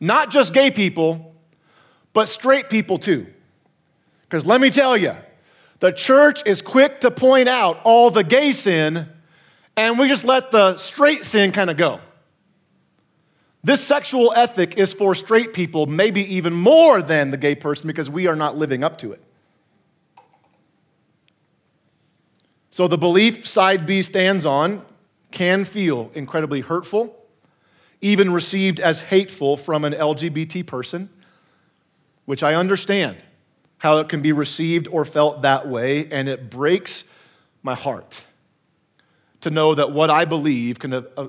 Not 0.00 0.30
just 0.30 0.54
gay 0.54 0.70
people, 0.70 1.34
but 2.14 2.30
straight 2.30 2.70
people 2.70 2.96
too. 2.96 3.26
Because 4.22 4.46
let 4.46 4.62
me 4.62 4.70
tell 4.70 4.96
you, 4.96 5.14
the 5.80 5.90
church 5.90 6.42
is 6.46 6.62
quick 6.62 7.00
to 7.00 7.10
point 7.10 7.48
out 7.48 7.80
all 7.84 8.10
the 8.10 8.22
gay 8.22 8.52
sin, 8.52 9.08
and 9.76 9.98
we 9.98 10.08
just 10.08 10.24
let 10.24 10.50
the 10.50 10.76
straight 10.76 11.24
sin 11.24 11.52
kind 11.52 11.70
of 11.70 11.76
go. 11.78 12.00
This 13.64 13.82
sexual 13.82 14.32
ethic 14.36 14.76
is 14.76 14.92
for 14.92 15.14
straight 15.14 15.52
people, 15.52 15.86
maybe 15.86 16.22
even 16.34 16.52
more 16.52 17.02
than 17.02 17.30
the 17.30 17.36
gay 17.36 17.54
person, 17.54 17.86
because 17.86 18.08
we 18.10 18.26
are 18.26 18.36
not 18.36 18.56
living 18.56 18.84
up 18.84 18.98
to 18.98 19.12
it. 19.12 19.22
So 22.68 22.86
the 22.86 22.98
belief 22.98 23.46
side 23.46 23.86
B 23.86 24.02
stands 24.02 24.46
on 24.46 24.84
can 25.30 25.64
feel 25.64 26.10
incredibly 26.14 26.60
hurtful, 26.60 27.16
even 28.02 28.32
received 28.32 28.80
as 28.80 29.02
hateful 29.02 29.56
from 29.56 29.84
an 29.84 29.94
LGBT 29.94 30.66
person, 30.66 31.08
which 32.26 32.42
I 32.42 32.54
understand 32.54 33.16
how 33.80 33.98
it 33.98 34.08
can 34.08 34.22
be 34.22 34.30
received 34.32 34.86
or 34.88 35.04
felt 35.04 35.42
that 35.42 35.68
way, 35.68 36.06
and 36.10 36.28
it 36.28 36.50
breaks 36.50 37.04
my 37.62 37.74
heart 37.74 38.22
to 39.40 39.50
know 39.50 39.74
that 39.74 39.90
what 39.90 40.10
I 40.10 40.24
believe 40.24 40.78
can 40.78 40.92
uh, 40.92 41.02
uh, 41.16 41.28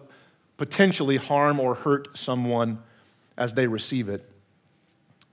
potentially 0.57 1.17
harm 1.17 1.59
or 1.59 1.75
hurt 1.75 2.17
someone 2.17 2.83
as 3.37 3.53
they 3.53 3.67
receive 3.67 4.09
it. 4.09 4.29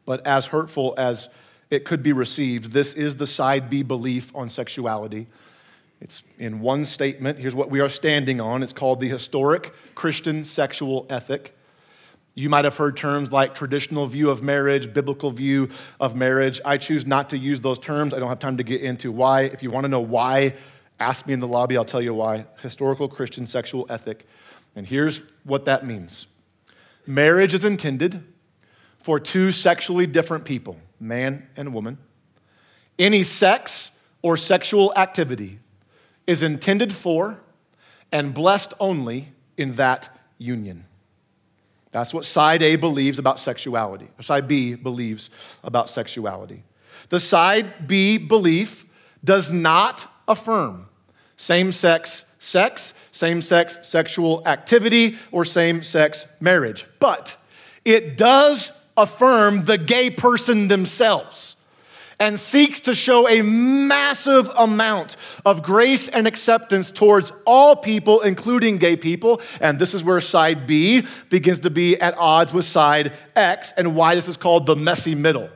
But 0.07 0.27
as 0.27 0.47
hurtful 0.47 0.95
as 0.97 1.29
it 1.71 1.85
could 1.85 2.03
be 2.03 2.13
received, 2.13 2.73
this 2.73 2.95
is 2.95 3.17
the 3.17 3.27
side 3.27 3.69
B 3.69 3.83
belief 3.83 4.35
on 4.35 4.49
sexuality. 4.49 5.27
It's 6.01 6.23
in 6.39 6.61
one 6.61 6.85
statement. 6.85 7.39
Here's 7.39 7.55
what 7.55 7.69
we 7.69 7.81
are 7.81 7.89
standing 7.89 8.41
on 8.41 8.63
it's 8.63 8.73
called 8.73 9.01
the 9.01 9.09
historic 9.09 9.75
Christian 9.97 10.45
sexual 10.45 11.05
ethic. 11.11 11.58
You 12.39 12.49
might 12.49 12.65
have 12.65 12.77
heard 12.77 12.97
terms 12.97 13.33
like 13.33 13.57
traditional 13.57 14.07
view 14.07 14.31
of 14.31 14.45
marriage, 14.45 14.95
biblical 14.95 15.33
view 15.33 15.71
of 15.99 16.15
marriage. 16.15 16.61
I 16.65 16.79
choose 16.79 17.05
not 17.05 17.31
to 17.31 17.37
use 17.37 17.63
those 17.63 17.81
terms. 17.81 18.15
I 18.15 18.21
don't 18.21 18.29
have 18.29 18.39
time 18.39 18.59
to 18.59 18.63
get 18.63 18.81
into 18.81 19.11
why. 19.11 19.43
If 19.43 19.61
you 19.61 19.73
want 19.73 19.87
to 19.87 19.89
know 19.89 19.99
why, 19.99 20.55
ask 21.01 21.27
me 21.27 21.33
in 21.33 21.41
the 21.41 21.49
lobby, 21.49 21.77
I'll 21.77 21.85
tell 21.85 22.01
you 22.01 22.15
why. 22.15 22.47
Historical 22.63 23.09
Christian 23.09 23.45
sexual 23.45 23.87
ethic. 23.91 24.25
And 24.77 24.87
here's 24.87 25.21
what 25.43 25.65
that 25.65 25.85
means 25.85 26.29
marriage 27.09 27.55
is 27.55 27.65
intended 27.65 28.23
for 28.99 29.19
two 29.19 29.51
sexually 29.51 30.07
different 30.07 30.45
people, 30.45 30.77
man 31.01 31.49
and 31.57 31.75
woman. 31.75 31.99
Any 33.01 33.25
sex 33.25 33.91
or 34.23 34.37
sexual 34.37 34.93
activity 34.95 35.59
is 36.25 36.45
intended 36.45 36.93
for 36.93 37.41
and 38.13 38.33
blessed 38.33 38.75
only 38.79 39.33
in 39.57 39.73
that 39.73 40.17
union. 40.39 40.85
That's 41.91 42.13
what 42.13 42.25
side 42.25 42.63
A 42.63 42.77
believes 42.77 43.19
about 43.19 43.39
sexuality, 43.39 44.09
or 44.19 44.23
side 44.23 44.47
B 44.47 44.75
believes 44.75 45.31
about 45.65 45.89
sexuality. 45.89 46.63
The 47.09 47.21
side 47.21 47.87
B 47.87 48.19
belief 48.19 48.87
does 49.25 49.51
not 49.51 50.07
affirm 50.27 50.89
same 51.37 51.73
sex 51.73 52.25
sex, 52.39 52.95
same 53.11 53.43
sex 53.43 53.79
sexual 53.83 54.47
activity, 54.47 55.17
or 55.33 55.45
same 55.45 55.83
sex 55.83 56.27
marriage, 56.41 56.87
but 57.01 57.37
it 57.85 58.17
does 58.17 58.71
affirm 58.97 59.65
the 59.65 59.79
gay 59.79 60.11
person 60.11 60.69
themselves 60.69 61.57
and 62.21 62.39
seeks 62.39 62.81
to 62.81 62.95
show 62.95 63.29
a 63.29 63.43
massive 63.43 64.51
amount 64.57 65.17
of 65.45 65.63
grace 65.63 66.09
and 66.09 66.27
acceptance 66.27 66.91
towards 66.91 67.33
all 67.47 67.77
people, 67.77 68.21
including 68.23 68.79
gay 68.79 68.97
people. 68.97 69.41
And 69.61 69.79
this 69.79 69.95
is 69.95 70.03
where 70.03 70.21
side 70.21 70.67
B 70.67 71.05
begins 71.31 71.61
to 71.61 71.71
be 71.71 71.97
at 72.01 72.17
odds 72.19 72.53
with 72.53 72.65
side 72.65 73.13
X, 73.37 73.73
and 73.77 73.95
why 73.95 74.15
this 74.15 74.29
is 74.29 74.37
called 74.37 74.67
the 74.67 74.77
messy 74.77 75.15
middle. 75.15 75.49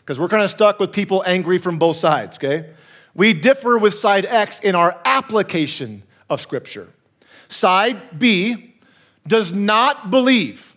Because 0.00 0.20
we're 0.20 0.28
kind 0.28 0.42
of 0.42 0.50
stuck 0.50 0.78
with 0.78 0.92
people 0.92 1.22
angry 1.26 1.58
from 1.58 1.78
both 1.78 1.96
sides, 1.96 2.36
okay? 2.36 2.70
We 3.14 3.32
differ 3.32 3.78
with 3.78 3.94
side 3.94 4.26
X 4.26 4.60
in 4.60 4.74
our 4.74 4.98
application 5.04 6.02
of 6.28 6.40
Scripture. 6.40 6.88
Side 7.48 8.18
B 8.18 8.74
does 9.26 9.52
not 9.52 10.10
believe 10.10 10.74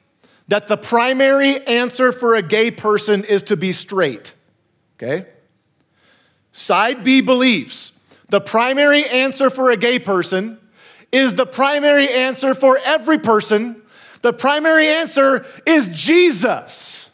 that 0.48 0.68
the 0.68 0.78
primary 0.78 1.66
answer 1.66 2.12
for 2.12 2.36
a 2.36 2.42
gay 2.42 2.70
person 2.70 3.24
is 3.24 3.44
to 3.44 3.58
be 3.58 3.74
straight. 3.74 4.34
Okay? 4.98 5.28
Side 6.52 7.04
B 7.04 7.22
believes 7.22 7.92
the 8.30 8.42
primary 8.42 9.06
answer 9.06 9.50
for 9.50 9.72
a 9.72 9.78
gay 9.78 10.00
person 10.00 10.58
is 11.12 11.36
the 11.36 11.46
primary 11.46 12.10
answer 12.10 12.54
for 12.54 12.78
every 12.84 13.18
person. 13.18 13.82
The 14.22 14.34
primary 14.34 14.88
answer 14.88 15.46
is 15.66 15.90
Jesus. 15.90 17.10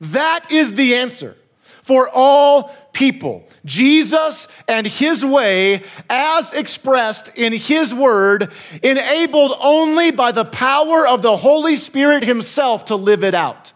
That 0.00 0.50
is 0.50 0.74
the 0.74 0.96
answer 0.96 1.36
for 1.82 2.08
all 2.12 2.74
people. 2.92 3.48
Jesus 3.64 4.48
and 4.66 4.86
his 4.86 5.24
way, 5.24 5.82
as 6.08 6.52
expressed 6.52 7.30
in 7.36 7.52
his 7.52 7.94
word, 7.94 8.50
enabled 8.82 9.56
only 9.60 10.10
by 10.10 10.32
the 10.32 10.44
power 10.44 11.06
of 11.06 11.22
the 11.22 11.36
Holy 11.36 11.76
Spirit 11.76 12.24
himself 12.24 12.86
to 12.86 12.96
live 12.96 13.22
it 13.24 13.34
out. 13.34 13.72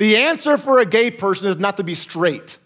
The 0.00 0.16
answer 0.16 0.56
for 0.56 0.78
a 0.78 0.86
gay 0.86 1.10
person 1.10 1.50
is 1.50 1.58
not 1.58 1.76
to 1.76 1.84
be 1.84 1.94
straight. 1.94 2.56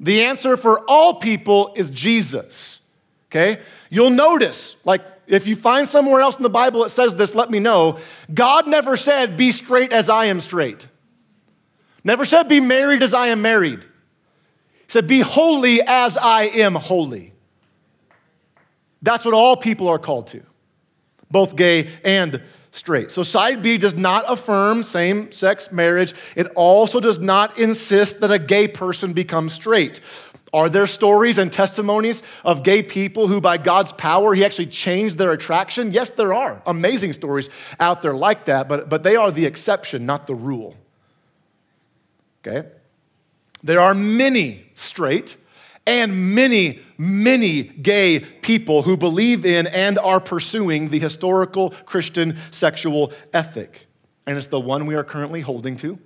The 0.00 0.24
answer 0.24 0.56
for 0.56 0.80
all 0.88 1.16
people 1.16 1.74
is 1.76 1.90
Jesus. 1.90 2.80
Okay? 3.26 3.60
You'll 3.90 4.08
notice, 4.08 4.74
like, 4.82 5.02
if 5.26 5.46
you 5.46 5.56
find 5.56 5.86
somewhere 5.86 6.22
else 6.22 6.38
in 6.38 6.42
the 6.42 6.48
Bible 6.48 6.82
that 6.84 6.88
says 6.88 7.16
this, 7.16 7.34
let 7.34 7.50
me 7.50 7.58
know. 7.58 7.98
God 8.32 8.66
never 8.66 8.96
said, 8.96 9.36
be 9.36 9.52
straight 9.52 9.92
as 9.92 10.08
I 10.08 10.24
am 10.24 10.40
straight. 10.40 10.88
Never 12.02 12.24
said, 12.24 12.48
be 12.48 12.60
married 12.60 13.02
as 13.02 13.12
I 13.12 13.26
am 13.26 13.42
married. 13.42 13.80
He 13.80 14.88
said, 14.88 15.06
be 15.06 15.20
holy 15.20 15.82
as 15.82 16.16
I 16.16 16.44
am 16.44 16.76
holy. 16.76 17.34
That's 19.02 19.26
what 19.26 19.34
all 19.34 19.58
people 19.58 19.88
are 19.88 19.98
called 19.98 20.28
to, 20.28 20.42
both 21.30 21.56
gay 21.56 21.90
and 22.06 22.40
straight. 22.74 23.10
So, 23.10 23.22
side 23.22 23.62
B 23.62 23.78
does 23.78 23.94
not 23.94 24.24
affirm 24.28 24.82
same 24.82 25.30
sex 25.32 25.70
marriage. 25.70 26.12
It 26.36 26.48
also 26.54 27.00
does 27.00 27.18
not 27.18 27.58
insist 27.58 28.20
that 28.20 28.30
a 28.30 28.38
gay 28.38 28.68
person 28.68 29.12
become 29.12 29.48
straight. 29.48 30.00
Are 30.52 30.68
there 30.68 30.86
stories 30.86 31.38
and 31.38 31.52
testimonies 31.52 32.22
of 32.44 32.62
gay 32.62 32.82
people 32.82 33.26
who, 33.26 33.40
by 33.40 33.58
God's 33.58 33.92
power, 33.92 34.34
He 34.34 34.44
actually 34.44 34.66
changed 34.66 35.18
their 35.18 35.32
attraction? 35.32 35.90
Yes, 35.90 36.10
there 36.10 36.32
are. 36.32 36.62
Amazing 36.66 37.12
stories 37.14 37.48
out 37.80 38.02
there 38.02 38.14
like 38.14 38.44
that, 38.44 38.68
but, 38.68 38.88
but 38.88 39.02
they 39.02 39.16
are 39.16 39.30
the 39.30 39.46
exception, 39.46 40.06
not 40.06 40.26
the 40.26 40.34
rule. 40.34 40.76
Okay? 42.46 42.68
There 43.64 43.80
are 43.80 43.94
many 43.94 44.66
straight 44.74 45.36
and 45.86 46.34
many, 46.34 46.80
many 46.96 47.62
gay 47.62 48.20
people 48.20 48.82
who 48.82 48.96
believe 48.96 49.44
in 49.44 49.66
and 49.66 49.98
are 49.98 50.20
pursuing 50.20 50.90
the 50.90 50.98
historical 50.98 51.70
Christian 51.70 52.36
sexual 52.50 53.12
ethic. 53.32 53.86
And 54.26 54.38
it's 54.38 54.46
the 54.46 54.60
one 54.60 54.86
we 54.86 54.94
are 54.94 55.04
currently 55.04 55.42
holding 55.42 55.76
to 55.78 55.98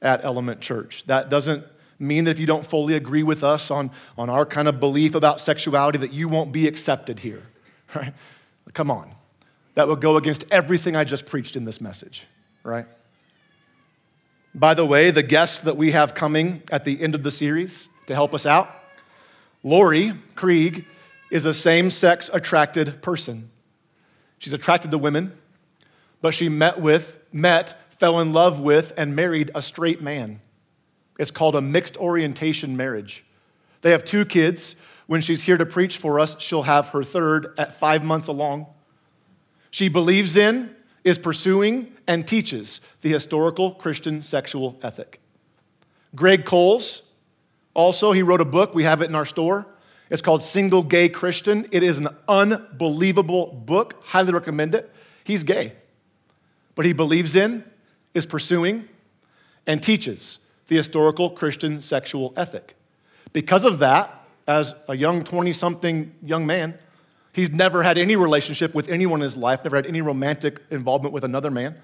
at 0.00 0.24
Element 0.24 0.60
Church. 0.60 1.04
That 1.04 1.28
doesn't 1.28 1.64
mean 1.98 2.24
that 2.24 2.32
if 2.32 2.38
you 2.38 2.46
don't 2.46 2.66
fully 2.66 2.94
agree 2.94 3.22
with 3.22 3.44
us 3.44 3.70
on, 3.70 3.90
on 4.18 4.28
our 4.28 4.44
kind 4.44 4.68
of 4.68 4.80
belief 4.80 5.14
about 5.14 5.40
sexuality, 5.40 5.98
that 5.98 6.12
you 6.12 6.28
won't 6.28 6.52
be 6.52 6.66
accepted 6.66 7.20
here, 7.20 7.42
right? 7.94 8.12
Come 8.72 8.90
on. 8.90 9.14
That 9.74 9.88
would 9.88 10.00
go 10.00 10.16
against 10.16 10.44
everything 10.50 10.96
I 10.96 11.04
just 11.04 11.26
preached 11.26 11.56
in 11.56 11.64
this 11.64 11.80
message, 11.80 12.26
right? 12.62 12.86
By 14.54 14.74
the 14.74 14.84
way, 14.84 15.10
the 15.10 15.22
guests 15.22 15.60
that 15.62 15.76
we 15.76 15.92
have 15.92 16.14
coming 16.14 16.62
at 16.70 16.84
the 16.84 17.00
end 17.00 17.14
of 17.14 17.22
the 17.22 17.30
series, 17.30 17.88
to 18.06 18.14
help 18.14 18.34
us 18.34 18.44
out. 18.44 18.81
Laurie 19.62 20.12
Krieg 20.34 20.84
is 21.30 21.46
a 21.46 21.54
same 21.54 21.90
sex 21.90 22.28
attracted 22.32 23.00
person. 23.02 23.50
She's 24.38 24.52
attracted 24.52 24.90
to 24.90 24.98
women, 24.98 25.32
but 26.20 26.34
she 26.34 26.48
met 26.48 26.80
with, 26.80 27.20
met, 27.32 27.92
fell 27.98 28.20
in 28.20 28.32
love 28.32 28.60
with, 28.60 28.92
and 28.96 29.14
married 29.14 29.50
a 29.54 29.62
straight 29.62 30.02
man. 30.02 30.40
It's 31.18 31.30
called 31.30 31.54
a 31.54 31.60
mixed 31.60 31.96
orientation 31.96 32.76
marriage. 32.76 33.24
They 33.82 33.90
have 33.90 34.04
two 34.04 34.24
kids. 34.24 34.74
When 35.06 35.20
she's 35.20 35.42
here 35.42 35.56
to 35.56 35.66
preach 35.66 35.98
for 35.98 36.18
us, 36.18 36.40
she'll 36.40 36.62
have 36.62 36.88
her 36.88 37.04
third 37.04 37.54
at 37.58 37.78
five 37.78 38.02
months 38.02 38.28
along. 38.28 38.66
She 39.70 39.88
believes 39.88 40.36
in, 40.36 40.74
is 41.04 41.18
pursuing, 41.18 41.92
and 42.06 42.26
teaches 42.26 42.80
the 43.02 43.12
historical 43.12 43.72
Christian 43.72 44.22
sexual 44.22 44.78
ethic. 44.82 45.20
Greg 46.14 46.44
Coles, 46.44 47.02
also, 47.74 48.12
he 48.12 48.22
wrote 48.22 48.40
a 48.40 48.44
book. 48.44 48.74
We 48.74 48.84
have 48.84 49.02
it 49.02 49.08
in 49.08 49.14
our 49.14 49.26
store. 49.26 49.66
It's 50.10 50.20
called 50.20 50.42
Single 50.42 50.82
Gay 50.82 51.08
Christian. 51.08 51.66
It 51.72 51.82
is 51.82 51.98
an 51.98 52.08
unbelievable 52.28 53.46
book. 53.46 54.02
Highly 54.04 54.32
recommend 54.32 54.74
it. 54.74 54.90
He's 55.24 55.42
gay, 55.42 55.72
but 56.74 56.84
he 56.84 56.92
believes 56.92 57.34
in, 57.34 57.64
is 58.12 58.26
pursuing, 58.26 58.88
and 59.66 59.82
teaches 59.82 60.38
the 60.66 60.76
historical 60.76 61.30
Christian 61.30 61.80
sexual 61.80 62.34
ethic. 62.36 62.74
Because 63.32 63.64
of 63.64 63.78
that, 63.78 64.26
as 64.46 64.74
a 64.88 64.94
young 64.94 65.24
20 65.24 65.52
something 65.52 66.12
young 66.22 66.46
man, 66.46 66.78
he's 67.32 67.50
never 67.50 67.82
had 67.82 67.96
any 67.96 68.16
relationship 68.16 68.74
with 68.74 68.88
anyone 68.88 69.20
in 69.20 69.24
his 69.24 69.36
life, 69.36 69.64
never 69.64 69.76
had 69.76 69.86
any 69.86 70.00
romantic 70.00 70.60
involvement 70.70 71.14
with 71.14 71.24
another 71.24 71.50
man. 71.50 71.76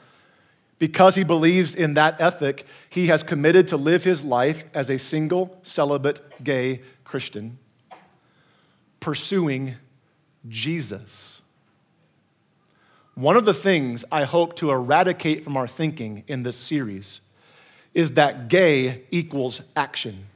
Because 0.78 1.16
he 1.16 1.24
believes 1.24 1.74
in 1.74 1.94
that 1.94 2.20
ethic, 2.20 2.64
he 2.88 3.08
has 3.08 3.22
committed 3.22 3.66
to 3.68 3.76
live 3.76 4.04
his 4.04 4.24
life 4.24 4.64
as 4.72 4.90
a 4.90 4.98
single, 4.98 5.58
celibate, 5.62 6.44
gay 6.44 6.82
Christian, 7.04 7.58
pursuing 9.00 9.74
Jesus. 10.48 11.42
One 13.14 13.36
of 13.36 13.44
the 13.44 13.54
things 13.54 14.04
I 14.12 14.24
hope 14.24 14.54
to 14.56 14.70
eradicate 14.70 15.42
from 15.42 15.56
our 15.56 15.66
thinking 15.66 16.22
in 16.28 16.44
this 16.44 16.56
series 16.56 17.20
is 17.92 18.12
that 18.12 18.48
gay 18.48 19.02
equals 19.10 19.62
action. 19.74 20.26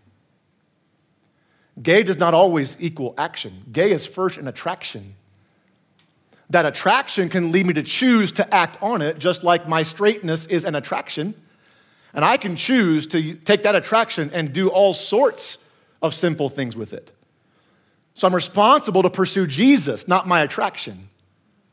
Gay 1.80 2.02
does 2.02 2.18
not 2.18 2.34
always 2.34 2.76
equal 2.80 3.14
action. 3.16 3.64
Gay 3.70 3.92
is 3.92 4.04
first 4.04 4.36
an 4.36 4.48
attraction. 4.48 5.14
That 6.52 6.66
attraction 6.66 7.30
can 7.30 7.50
lead 7.50 7.64
me 7.64 7.72
to 7.72 7.82
choose 7.82 8.30
to 8.32 8.54
act 8.54 8.76
on 8.82 9.00
it, 9.00 9.18
just 9.18 9.42
like 9.42 9.66
my 9.66 9.82
straightness 9.82 10.44
is 10.44 10.66
an 10.66 10.74
attraction. 10.74 11.34
And 12.12 12.26
I 12.26 12.36
can 12.36 12.56
choose 12.56 13.06
to 13.06 13.32
take 13.32 13.62
that 13.62 13.74
attraction 13.74 14.30
and 14.34 14.52
do 14.52 14.68
all 14.68 14.92
sorts 14.92 15.56
of 16.02 16.14
sinful 16.14 16.50
things 16.50 16.76
with 16.76 16.92
it. 16.92 17.10
So 18.12 18.28
I'm 18.28 18.34
responsible 18.34 19.02
to 19.02 19.08
pursue 19.08 19.46
Jesus, 19.46 20.06
not 20.06 20.28
my 20.28 20.42
attraction, 20.42 21.08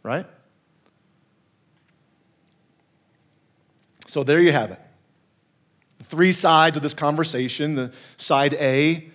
right? 0.01 0.25
So 4.07 4.23
there 4.23 4.39
you 4.39 4.53
have 4.53 4.71
it. 4.71 4.79
The 5.97 6.05
three 6.05 6.31
sides 6.31 6.77
of 6.77 6.83
this 6.83 6.93
conversation 6.93 7.75
the 7.75 7.91
side 8.15 8.53
A, 8.53 9.09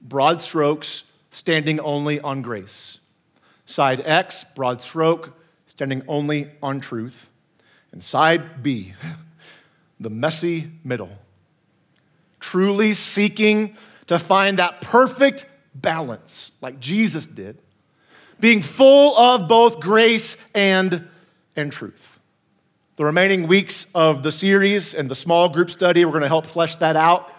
broad 0.00 0.40
strokes, 0.40 1.02
standing 1.30 1.78
only 1.78 2.20
on 2.20 2.40
grace. 2.40 2.99
Side 3.70 4.02
X, 4.04 4.42
broad 4.42 4.82
stroke, 4.82 5.32
standing 5.64 6.02
only 6.08 6.50
on 6.60 6.80
truth. 6.80 7.30
And 7.92 8.02
side 8.02 8.64
B, 8.64 8.94
the 10.00 10.10
messy 10.10 10.72
middle, 10.82 11.16
truly 12.40 12.94
seeking 12.94 13.76
to 14.08 14.18
find 14.18 14.58
that 14.58 14.80
perfect 14.80 15.46
balance, 15.72 16.50
like 16.60 16.80
Jesus 16.80 17.26
did, 17.26 17.58
being 18.40 18.60
full 18.60 19.16
of 19.16 19.46
both 19.46 19.78
grace 19.78 20.36
and, 20.52 21.06
and 21.54 21.70
truth. 21.70 22.18
The 22.96 23.04
remaining 23.04 23.46
weeks 23.46 23.86
of 23.94 24.24
the 24.24 24.32
series 24.32 24.94
and 24.94 25.08
the 25.08 25.14
small 25.14 25.48
group 25.48 25.70
study, 25.70 26.04
we're 26.04 26.10
going 26.10 26.22
to 26.22 26.28
help 26.28 26.46
flesh 26.46 26.74
that 26.76 26.96
out 26.96 27.32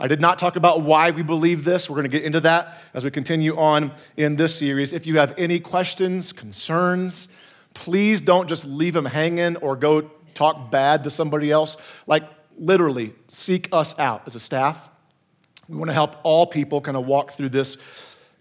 I 0.00 0.08
did 0.08 0.20
not 0.22 0.38
talk 0.38 0.56
about 0.56 0.80
why 0.80 1.10
we 1.10 1.22
believe 1.22 1.64
this. 1.64 1.90
We're 1.90 1.96
going 1.96 2.10
to 2.10 2.16
get 2.16 2.24
into 2.24 2.40
that 2.40 2.78
as 2.94 3.04
we 3.04 3.10
continue 3.10 3.54
on 3.58 3.92
in 4.16 4.36
this 4.36 4.58
series. 4.58 4.94
If 4.94 5.06
you 5.06 5.18
have 5.18 5.34
any 5.36 5.60
questions, 5.60 6.32
concerns, 6.32 7.28
please 7.74 8.22
don't 8.22 8.48
just 8.48 8.64
leave 8.64 8.94
them 8.94 9.04
hanging 9.04 9.56
or 9.56 9.76
go 9.76 10.10
talk 10.32 10.70
bad 10.70 11.04
to 11.04 11.10
somebody 11.10 11.52
else. 11.52 11.76
Like, 12.06 12.24
literally, 12.56 13.12
seek 13.28 13.68
us 13.72 13.96
out 13.98 14.22
as 14.24 14.34
a 14.34 14.40
staff. 14.40 14.88
We 15.68 15.76
want 15.76 15.90
to 15.90 15.94
help 15.94 16.16
all 16.22 16.46
people 16.46 16.80
kind 16.80 16.96
of 16.96 17.04
walk 17.04 17.32
through 17.32 17.50
this 17.50 17.76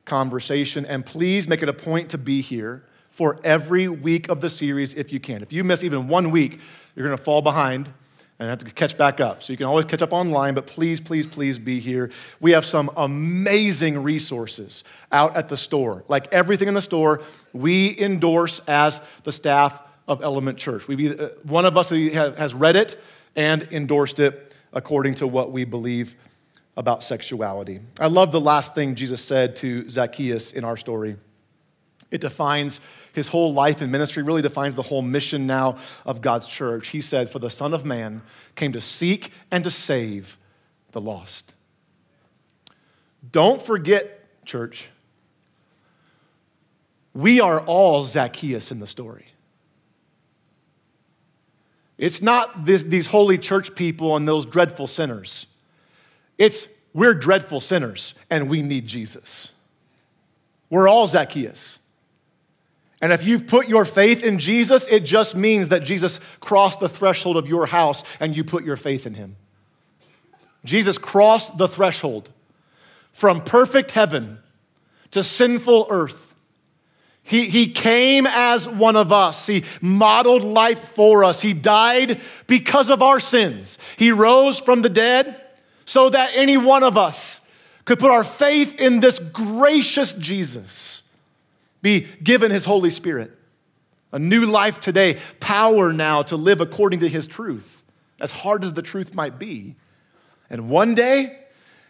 conversation. 0.06 0.86
And 0.86 1.06
please 1.06 1.46
make 1.50 1.62
it 1.62 1.68
a 1.68 1.74
point 1.74 2.10
to 2.12 2.18
be 2.18 2.40
here 2.40 2.86
for 3.12 3.38
every 3.44 3.90
week 3.90 4.30
of 4.30 4.40
the 4.40 4.50
series 4.50 4.94
if 4.94 5.12
you 5.12 5.20
can. 5.20 5.44
If 5.44 5.52
you 5.52 5.66
miss 5.66 5.84
even 5.84 6.08
one 6.08 6.32
week, 6.32 6.62
you're 6.96 7.06
going 7.06 7.18
to 7.18 7.22
fall 7.22 7.42
behind 7.42 7.92
and 8.40 8.50
have 8.50 8.60
to 8.60 8.72
catch 8.72 8.98
back 8.98 9.20
up. 9.20 9.44
So 9.44 9.52
you 9.52 9.58
can 9.58 9.66
always 9.66 9.86
catch 9.86 10.02
up 10.02 10.14
online, 10.14 10.54
but 10.54 10.66
please, 10.66 11.02
please, 11.02 11.28
please 11.28 11.60
be 11.60 11.80
here. 11.80 12.10
We 12.40 12.52
have 12.52 12.66
some 12.66 12.90
amazing 12.96 14.02
resources 14.02 14.86
out 15.12 15.36
at 15.36 15.50
the 15.50 15.58
store. 15.58 16.06
Like 16.08 16.34
everything 16.34 16.70
in 16.70 16.74
the 16.74 16.82
store, 16.82 17.22
we 17.52 18.00
endorse 18.00 18.60
as 18.68 19.02
the 19.24 19.34
staff 19.34 19.82
of 20.08 20.24
Element 20.24 20.58
Church. 20.58 20.88
we 20.88 21.18
uh, 21.18 21.30
one 21.44 21.66
of 21.66 21.78
us 21.78 21.90
has 21.90 22.54
read 22.54 22.76
it 22.76 23.00
and 23.36 23.68
endorsed 23.72 24.20
it 24.20 24.56
according 24.74 25.16
to 25.16 25.28
what 25.28 25.52
we 25.52 25.66
believe 25.66 26.16
about 26.78 27.04
sexuality. 27.04 27.82
I 28.00 28.08
love 28.08 28.32
the 28.32 28.40
last 28.40 28.74
thing 28.74 28.96
Jesus 28.96 29.22
said 29.22 29.58
to 29.58 29.88
Zacchaeus 29.90 30.54
in 30.54 30.64
our 30.64 30.78
story. 30.78 31.18
It 32.12 32.22
defines 32.22 32.80
his 33.14 33.28
whole 33.28 33.54
life 33.54 33.82
and 33.82 33.92
ministry, 33.92 34.24
really 34.24 34.42
defines 34.42 34.76
the 34.76 34.82
whole 34.82 35.02
mission 35.02 35.46
now 35.46 35.78
of 36.06 36.22
God's 36.22 36.48
church. 36.48 36.90
He 36.90 37.02
said, 37.02 37.30
For 37.30 37.40
the 37.40 37.50
Son 37.50 37.74
of 37.74 37.86
Man 37.86 38.22
came 38.56 38.72
to 38.74 38.82
seek 38.82 39.32
and 39.52 39.64
to 39.64 39.72
save 39.72 40.38
the 40.92 41.02
lost. 41.02 41.54
Don't 43.32 43.62
forget, 43.62 44.46
church, 44.46 44.90
we 47.14 47.40
are 47.40 47.60
all 47.62 48.04
Zacchaeus 48.06 48.72
in 48.72 48.80
the 48.80 48.88
story. 48.88 49.26
It's 51.98 52.22
not 52.22 52.66
this, 52.66 52.84
these 52.84 53.08
holy 53.08 53.38
church 53.38 53.76
people 53.76 54.16
and 54.16 54.28
those 54.28 54.46
dreadful 54.46 54.88
sinners. 54.88 55.48
It's 56.38 56.68
we're 56.94 57.14
dreadful 57.14 57.60
sinners 57.60 58.16
and 58.30 58.50
we 58.50 58.62
need 58.62 58.88
Jesus. 58.88 59.52
We're 60.70 60.88
all 60.88 61.08
Zacchaeus. 61.08 61.79
And 63.02 63.14
if 63.14 63.24
you've 63.24 63.48
put 63.48 63.70
your 63.70 63.86
faith 63.86 64.24
in 64.24 64.40
Jesus, 64.40 64.86
it 64.88 65.06
just 65.06 65.36
means 65.36 65.70
that 65.70 65.84
Jesus 65.84 66.20
crossed 66.42 66.80
the 66.80 66.90
threshold 66.90 67.38
of 67.38 67.48
your 67.48 67.68
house 67.68 68.04
and 68.20 68.36
you 68.36 68.44
put 68.44 68.66
your 68.66 68.76
faith 68.76 69.08
in 69.08 69.14
him. 69.14 69.38
Jesus 70.66 70.98
crossed 70.98 71.58
the 71.58 71.68
threshold 71.68 72.30
from 73.14 73.42
perfect 73.42 73.92
heaven 73.92 74.40
to 75.12 75.24
sinful 75.24 75.88
earth. 75.90 76.34
He, 77.24 77.48
he 77.48 77.72
came 77.72 78.28
as 78.28 78.68
one 78.68 78.96
of 78.96 79.14
us. 79.14 79.48
He 79.48 79.64
modeled 79.82 80.44
life 80.44 80.80
for 80.80 81.24
us. 81.24 81.42
He 81.42 81.54
died 81.54 82.20
because 82.48 82.90
of 82.90 83.02
our 83.02 83.20
sins. 83.20 83.78
He 83.98 84.12
rose 84.12 84.60
from 84.60 84.82
the 84.82 84.90
dead 84.90 85.40
so 85.86 86.10
that 86.10 86.32
any 86.34 86.58
one 86.58 86.84
of 86.84 86.98
us 86.98 87.42
could 87.86 88.00
put 88.00 88.12
our 88.12 88.24
faith 88.24 88.80
in 88.80 89.00
this 89.00 89.20
gracious 89.20 90.14
Jesus 90.16 90.89
be 91.82 92.08
given 92.24 92.52
his 92.52 92.66
Holy 92.66 92.90
Spirit. 92.90 93.36
A 94.12 94.20
new 94.20 94.46
life 94.46 94.80
today, 94.80 95.20
power 95.40 95.94
now 95.94 96.24
to 96.24 96.36
live 96.36 96.62
according 96.62 97.00
to 97.02 97.08
his 97.08 97.28
truth, 97.28 97.84
as 98.20 98.32
hard 98.32 98.64
as 98.64 98.74
the 98.74 98.82
truth 98.82 99.14
might 99.14 99.38
be. 99.38 99.76
And 100.50 100.70
one 100.70 100.96
day, 100.96 101.40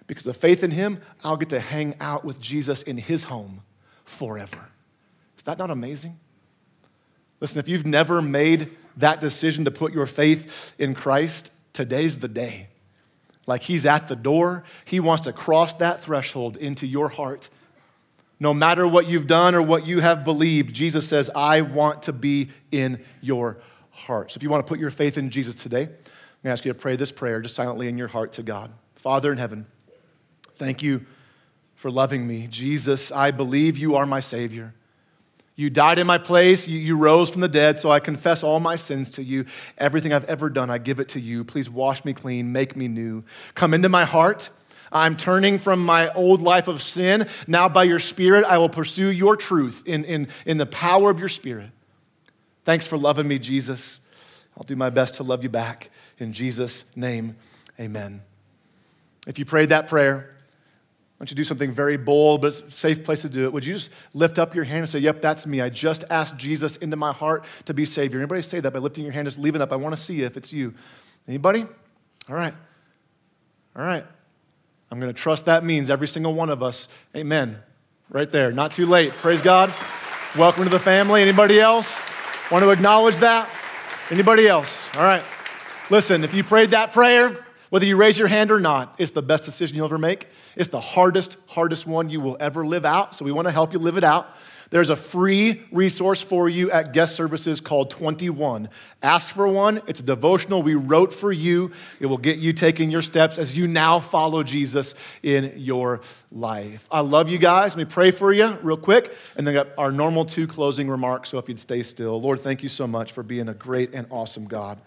because 0.06 0.28
of 0.28 0.36
faith 0.36 0.64
in 0.64 0.72
him, 0.72 1.02
I'll 1.24 1.38
get 1.38 1.50
to 1.50 1.60
hang 1.60 1.96
out 2.00 2.26
with 2.26 2.40
Jesus 2.40 2.82
in 2.82 2.98
his 2.98 3.24
home 3.24 3.62
forever. 4.04 4.70
Is 5.38 5.44
that 5.44 5.58
not 5.58 5.72
amazing? 5.72 6.20
Listen, 7.40 7.60
if 7.60 7.70
you've 7.70 7.86
never 7.86 8.22
made 8.22 8.70
that 8.98 9.22
decision 9.22 9.64
to 9.66 9.72
put 9.72 9.94
your 9.94 10.06
faith 10.06 10.74
in 10.78 10.94
Christ, 10.94 11.54
today's 11.72 12.20
the 12.20 12.28
day. 12.28 12.68
Like 13.48 13.64
he's 13.64 13.86
at 13.86 14.10
the 14.10 14.16
door, 14.16 14.64
he 14.84 15.00
wants 15.00 15.24
to 15.24 15.32
cross 15.32 15.74
that 15.76 16.02
threshold 16.02 16.58
into 16.58 16.86
your 16.86 17.08
heart 17.08 17.50
no 18.40 18.54
matter 18.54 18.88
what 18.88 19.08
you've 19.08 19.28
done 19.28 19.54
or 19.54 19.62
what 19.62 19.86
you 19.86 20.00
have 20.00 20.24
believed, 20.24 20.74
Jesus 20.74 21.08
says, 21.08 21.30
I 21.36 21.62
want 21.62 22.04
to 22.04 22.14
be 22.14 22.50
in 22.72 23.04
your 23.22 23.58
heart. 23.92 24.32
So 24.32 24.38
if 24.38 24.44
you 24.44 24.50
want 24.50 24.66
to 24.66 24.70
put 24.70 24.80
your 24.80 24.92
faith 24.92 25.18
in 25.18 25.30
Jesus 25.30 25.56
today, 25.56 25.84
I'm 25.84 25.88
going 25.88 25.98
to 26.44 26.50
ask 26.52 26.66
you 26.66 26.72
to 26.72 26.80
pray 26.80 26.96
this 26.96 27.12
prayer 27.12 27.42
just 27.42 27.56
silently 27.56 27.88
in 27.88 27.98
your 27.98 28.08
heart 28.08 28.32
to 28.34 28.44
God. 28.44 28.72
Father 28.96 29.32
in 29.32 29.38
heaven, 29.38 29.66
thank 30.54 30.82
you 30.82 31.06
for 31.76 31.92
loving 31.92 32.28
me. 32.28 32.48
Jesus, 32.48 33.12
I 33.12 33.32
believe 33.32 33.78
you 33.78 33.96
are 33.96 34.06
my 34.06 34.20
Savior. 34.20 34.74
You 35.56 35.70
died 35.70 36.00
in 36.00 36.08
my 36.08 36.18
place. 36.18 36.70
You, 36.70 36.80
you, 36.80 36.98
rose 36.98 37.30
from 37.30 37.42
the 37.42 37.50
dead, 37.50 37.78
so 37.78 37.92
I 37.92 38.00
confess 38.00 38.44
all 38.44 38.62
my 38.62 38.78
sins 38.78 39.10
to 39.12 39.24
you. 39.24 39.46
Everything 39.78 40.14
I've 40.14 40.24
ever 40.26 40.50
done, 40.50 40.70
I 40.70 40.78
give 40.78 41.02
it 41.02 41.10
to 41.10 41.20
you. 41.20 41.44
Please 41.44 41.70
wash 41.70 42.06
me 42.06 42.14
clean, 42.14 42.54
make 42.54 42.78
me 42.78 42.88
new. 42.88 43.26
Come 43.56 43.74
into 43.74 43.90
my 43.90 44.06
heart. 44.06 44.50
I'm 44.92 45.16
turning 45.18 45.58
from 45.58 45.84
my 45.84 46.12
old 46.14 46.42
life 46.42 46.68
of 46.68 46.82
sin. 46.82 47.28
Now, 47.48 47.70
by 47.70 47.84
your 47.84 48.00
Spirit, 48.00 48.46
I 48.46 48.58
will 48.58 48.70
pursue 48.70 49.10
your 49.10 49.36
truth 49.36 49.84
in, 49.86 50.04
in, 50.06 50.28
in 50.46 50.58
the 50.58 50.66
power 50.66 51.10
of 51.10 51.20
your 51.20 51.30
Spirit. 51.30 51.70
Thanks 52.64 52.86
for 52.86 52.98
loving 52.98 53.28
me, 53.28 53.40
Jesus. 53.40 54.02
I'll 54.58 54.64
do 54.64 54.76
my 54.76 54.90
best 54.90 55.16
to 55.16 55.24
love 55.24 55.44
you 55.44 55.50
back. 55.50 55.90
In 56.18 56.34
Jesus' 56.34 56.86
name, 56.96 57.36
amen. 57.80 58.22
If 59.28 59.40
you 59.40 59.46
prayed 59.46 59.70
that 59.70 59.88
prayer, 59.88 60.36
I 61.20 61.24
want 61.24 61.32
you 61.32 61.36
do 61.36 61.44
something 61.44 61.74
very 61.74 61.98
bold, 61.98 62.42
but 62.42 62.48
it's 62.48 62.62
a 62.62 62.72
safe 62.72 63.04
place 63.04 63.24
to 63.24 63.30
do 63.30 63.44
it. 63.46 63.54
Would 63.54 63.66
you 63.66 63.74
just 63.74 63.92
lift 64.14 64.40
up 64.40 64.56
your 64.56 64.64
hand 64.64 64.80
and 64.80 64.90
say, 64.90 65.00
Yep, 65.00 65.22
that's 65.22 65.46
me. 65.46 65.60
I 65.60 65.70
just 65.70 66.06
asked 66.10 66.38
Jesus 66.38 66.78
into 66.78 66.96
my 66.96 67.12
heart 67.12 67.44
to 67.66 67.74
be 67.74 67.86
Savior. 67.86 68.20
Anybody 68.20 68.42
say 68.42 68.62
that 68.62 68.72
by 68.72 68.80
lifting 68.80 69.04
your 69.04 69.12
hand? 69.12 69.26
Just 69.26 69.38
leave 69.38 69.54
it 69.54 69.62
up. 69.62 69.74
I 69.74 69.76
want 69.76 69.96
to 69.96 70.02
see 70.02 70.22
if 70.24 70.38
it's 70.38 70.54
you. 70.54 70.74
Anybody? 71.28 71.66
All 72.30 72.36
right. 72.36 72.54
All 73.76 73.84
right. 73.84 74.06
I'm 74.92 75.00
going 75.00 75.14
to 75.14 75.20
trust 75.20 75.46
that 75.46 75.64
means 75.64 75.90
every 75.90 76.08
single 76.08 76.34
one 76.34 76.50
of 76.50 76.64
us. 76.64 76.88
Amen. 77.16 77.60
Right 78.10 78.32
there. 78.32 78.52
Not 78.52 78.72
too 78.72 78.88
late. 78.88 79.12
Praise 79.12 79.42
God. 79.42 79.74
Welcome 80.36 80.64
to 80.64 80.70
the 80.70 80.80
family. 80.80 81.22
Anybody 81.22 81.60
else 81.60 82.02
want 82.52 82.64
to 82.64 82.72
acknowledge 82.72 83.18
that? 83.18 83.48
Anybody 84.10 84.48
else? 84.48 84.90
All 84.96 85.04
right. 85.04 85.24
Listen, 85.92 86.24
if 86.24 86.34
you 86.34 86.44
prayed 86.44 86.72
that 86.72 86.92
prayer, 86.92 87.46
whether 87.70 87.86
you 87.86 87.98
raise 87.98 88.18
your 88.18 88.28
hand 88.28 88.50
or 88.50 88.60
not, 88.60 88.96
it's 88.98 89.12
the 89.12 89.22
best 89.22 89.46
decision 89.46 89.78
you'll 89.78 89.86
ever 89.86 90.00
make. 90.00 90.28
It's 90.56 90.70
the 90.70 90.80
hardest, 90.80 91.38
hardest 91.48 91.86
one 91.86 92.10
you 92.10 92.20
will 92.20 92.38
ever 92.40 92.66
live 92.66 92.84
out. 92.84 93.16
So 93.16 93.26
we 93.26 93.32
want 93.32 93.48
to 93.48 93.52
help 93.52 93.74
you 93.74 93.80
live 93.80 93.98
it 93.98 94.04
out. 94.04 94.36
There's 94.72 94.92
a 94.92 94.96
free 94.96 95.64
resource 95.72 96.22
for 96.22 96.48
you 96.48 96.70
at 96.70 96.94
guest 96.94 97.16
services 97.16 97.60
called 97.60 97.90
21. 97.90 98.70
Ask 99.02 99.30
for 99.30 99.48
one. 99.48 99.82
It's 99.88 100.00
a 100.00 100.04
devotional 100.04 100.62
we 100.62 100.76
wrote 100.76 101.12
for 101.12 101.32
you. 101.32 101.72
It 102.00 102.06
will 102.06 102.18
get 102.20 102.38
you 102.38 102.54
taking 102.54 102.92
your 102.92 103.02
steps 103.02 103.40
as 103.40 103.58
you 103.58 103.68
now 103.68 104.00
follow 104.00 104.44
Jesus 104.44 104.94
in 105.24 105.54
your 105.56 106.02
life. 106.32 106.88
I 106.92 107.00
love 107.00 107.30
you 107.30 107.40
guys. 107.40 107.76
Let 107.76 107.88
me 107.88 107.92
pray 107.92 108.12
for 108.12 108.32
you 108.32 108.60
real 108.62 108.78
quick, 108.78 109.16
and 109.36 109.48
then 109.48 109.56
got 109.56 109.70
our 109.78 109.92
normal 109.92 110.24
two 110.26 110.46
closing 110.46 110.88
remarks. 110.88 111.30
So 111.30 111.40
if 111.40 111.50
you'd 111.50 111.60
stay 111.60 111.82
still. 111.82 112.22
Lord, 112.22 112.40
thank 112.40 112.62
you 112.62 112.70
so 112.70 112.86
much 112.86 113.12
for 113.12 113.24
being 113.24 113.50
a 113.50 113.56
great 113.56 113.96
and 113.96 114.06
awesome 114.12 114.46
God. 114.46 114.80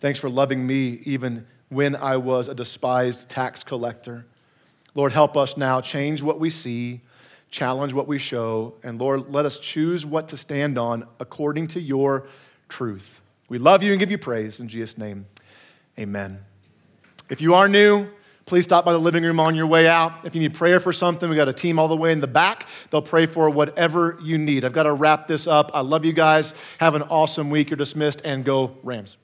Thanks 0.00 0.18
for 0.18 0.28
loving 0.28 0.66
me 0.66 1.00
even 1.04 1.46
when 1.68 1.94
I 1.94 2.16
was 2.16 2.48
a 2.48 2.54
despised 2.54 3.28
tax 3.28 3.62
collector. 3.62 4.26
Lord, 4.94 5.12
help 5.12 5.36
us 5.36 5.56
now 5.56 5.80
change 5.80 6.20
what 6.20 6.40
we 6.40 6.50
see, 6.50 7.00
challenge 7.50 7.92
what 7.92 8.06
we 8.06 8.18
show, 8.18 8.74
and 8.82 9.00
Lord, 9.00 9.32
let 9.32 9.44
us 9.44 9.58
choose 9.58 10.06
what 10.06 10.28
to 10.28 10.36
stand 10.36 10.78
on 10.78 11.06
according 11.18 11.68
to 11.68 11.80
your 11.80 12.26
truth. 12.68 13.20
We 13.48 13.58
love 13.58 13.82
you 13.82 13.92
and 13.92 13.98
give 13.98 14.10
you 14.10 14.18
praise. 14.18 14.60
In 14.60 14.68
Jesus' 14.68 14.96
name, 14.96 15.26
amen. 15.98 16.44
If 17.28 17.40
you 17.40 17.54
are 17.54 17.68
new, 17.68 18.08
please 18.46 18.64
stop 18.64 18.84
by 18.84 18.92
the 18.92 18.98
living 18.98 19.24
room 19.24 19.40
on 19.40 19.54
your 19.54 19.66
way 19.66 19.88
out. 19.88 20.24
If 20.24 20.34
you 20.34 20.40
need 20.40 20.54
prayer 20.54 20.80
for 20.80 20.92
something, 20.92 21.28
we 21.28 21.36
got 21.36 21.48
a 21.48 21.52
team 21.52 21.78
all 21.78 21.88
the 21.88 21.96
way 21.96 22.12
in 22.12 22.20
the 22.20 22.26
back. 22.26 22.68
They'll 22.90 23.02
pray 23.02 23.26
for 23.26 23.50
whatever 23.50 24.18
you 24.22 24.38
need. 24.38 24.64
I've 24.64 24.72
got 24.72 24.84
to 24.84 24.92
wrap 24.92 25.26
this 25.26 25.46
up. 25.46 25.70
I 25.74 25.80
love 25.80 26.04
you 26.04 26.12
guys. 26.12 26.54
Have 26.78 26.94
an 26.94 27.02
awesome 27.02 27.50
week. 27.50 27.70
You're 27.70 27.76
dismissed 27.76 28.20
and 28.24 28.44
go 28.44 28.76
Rams. 28.82 29.16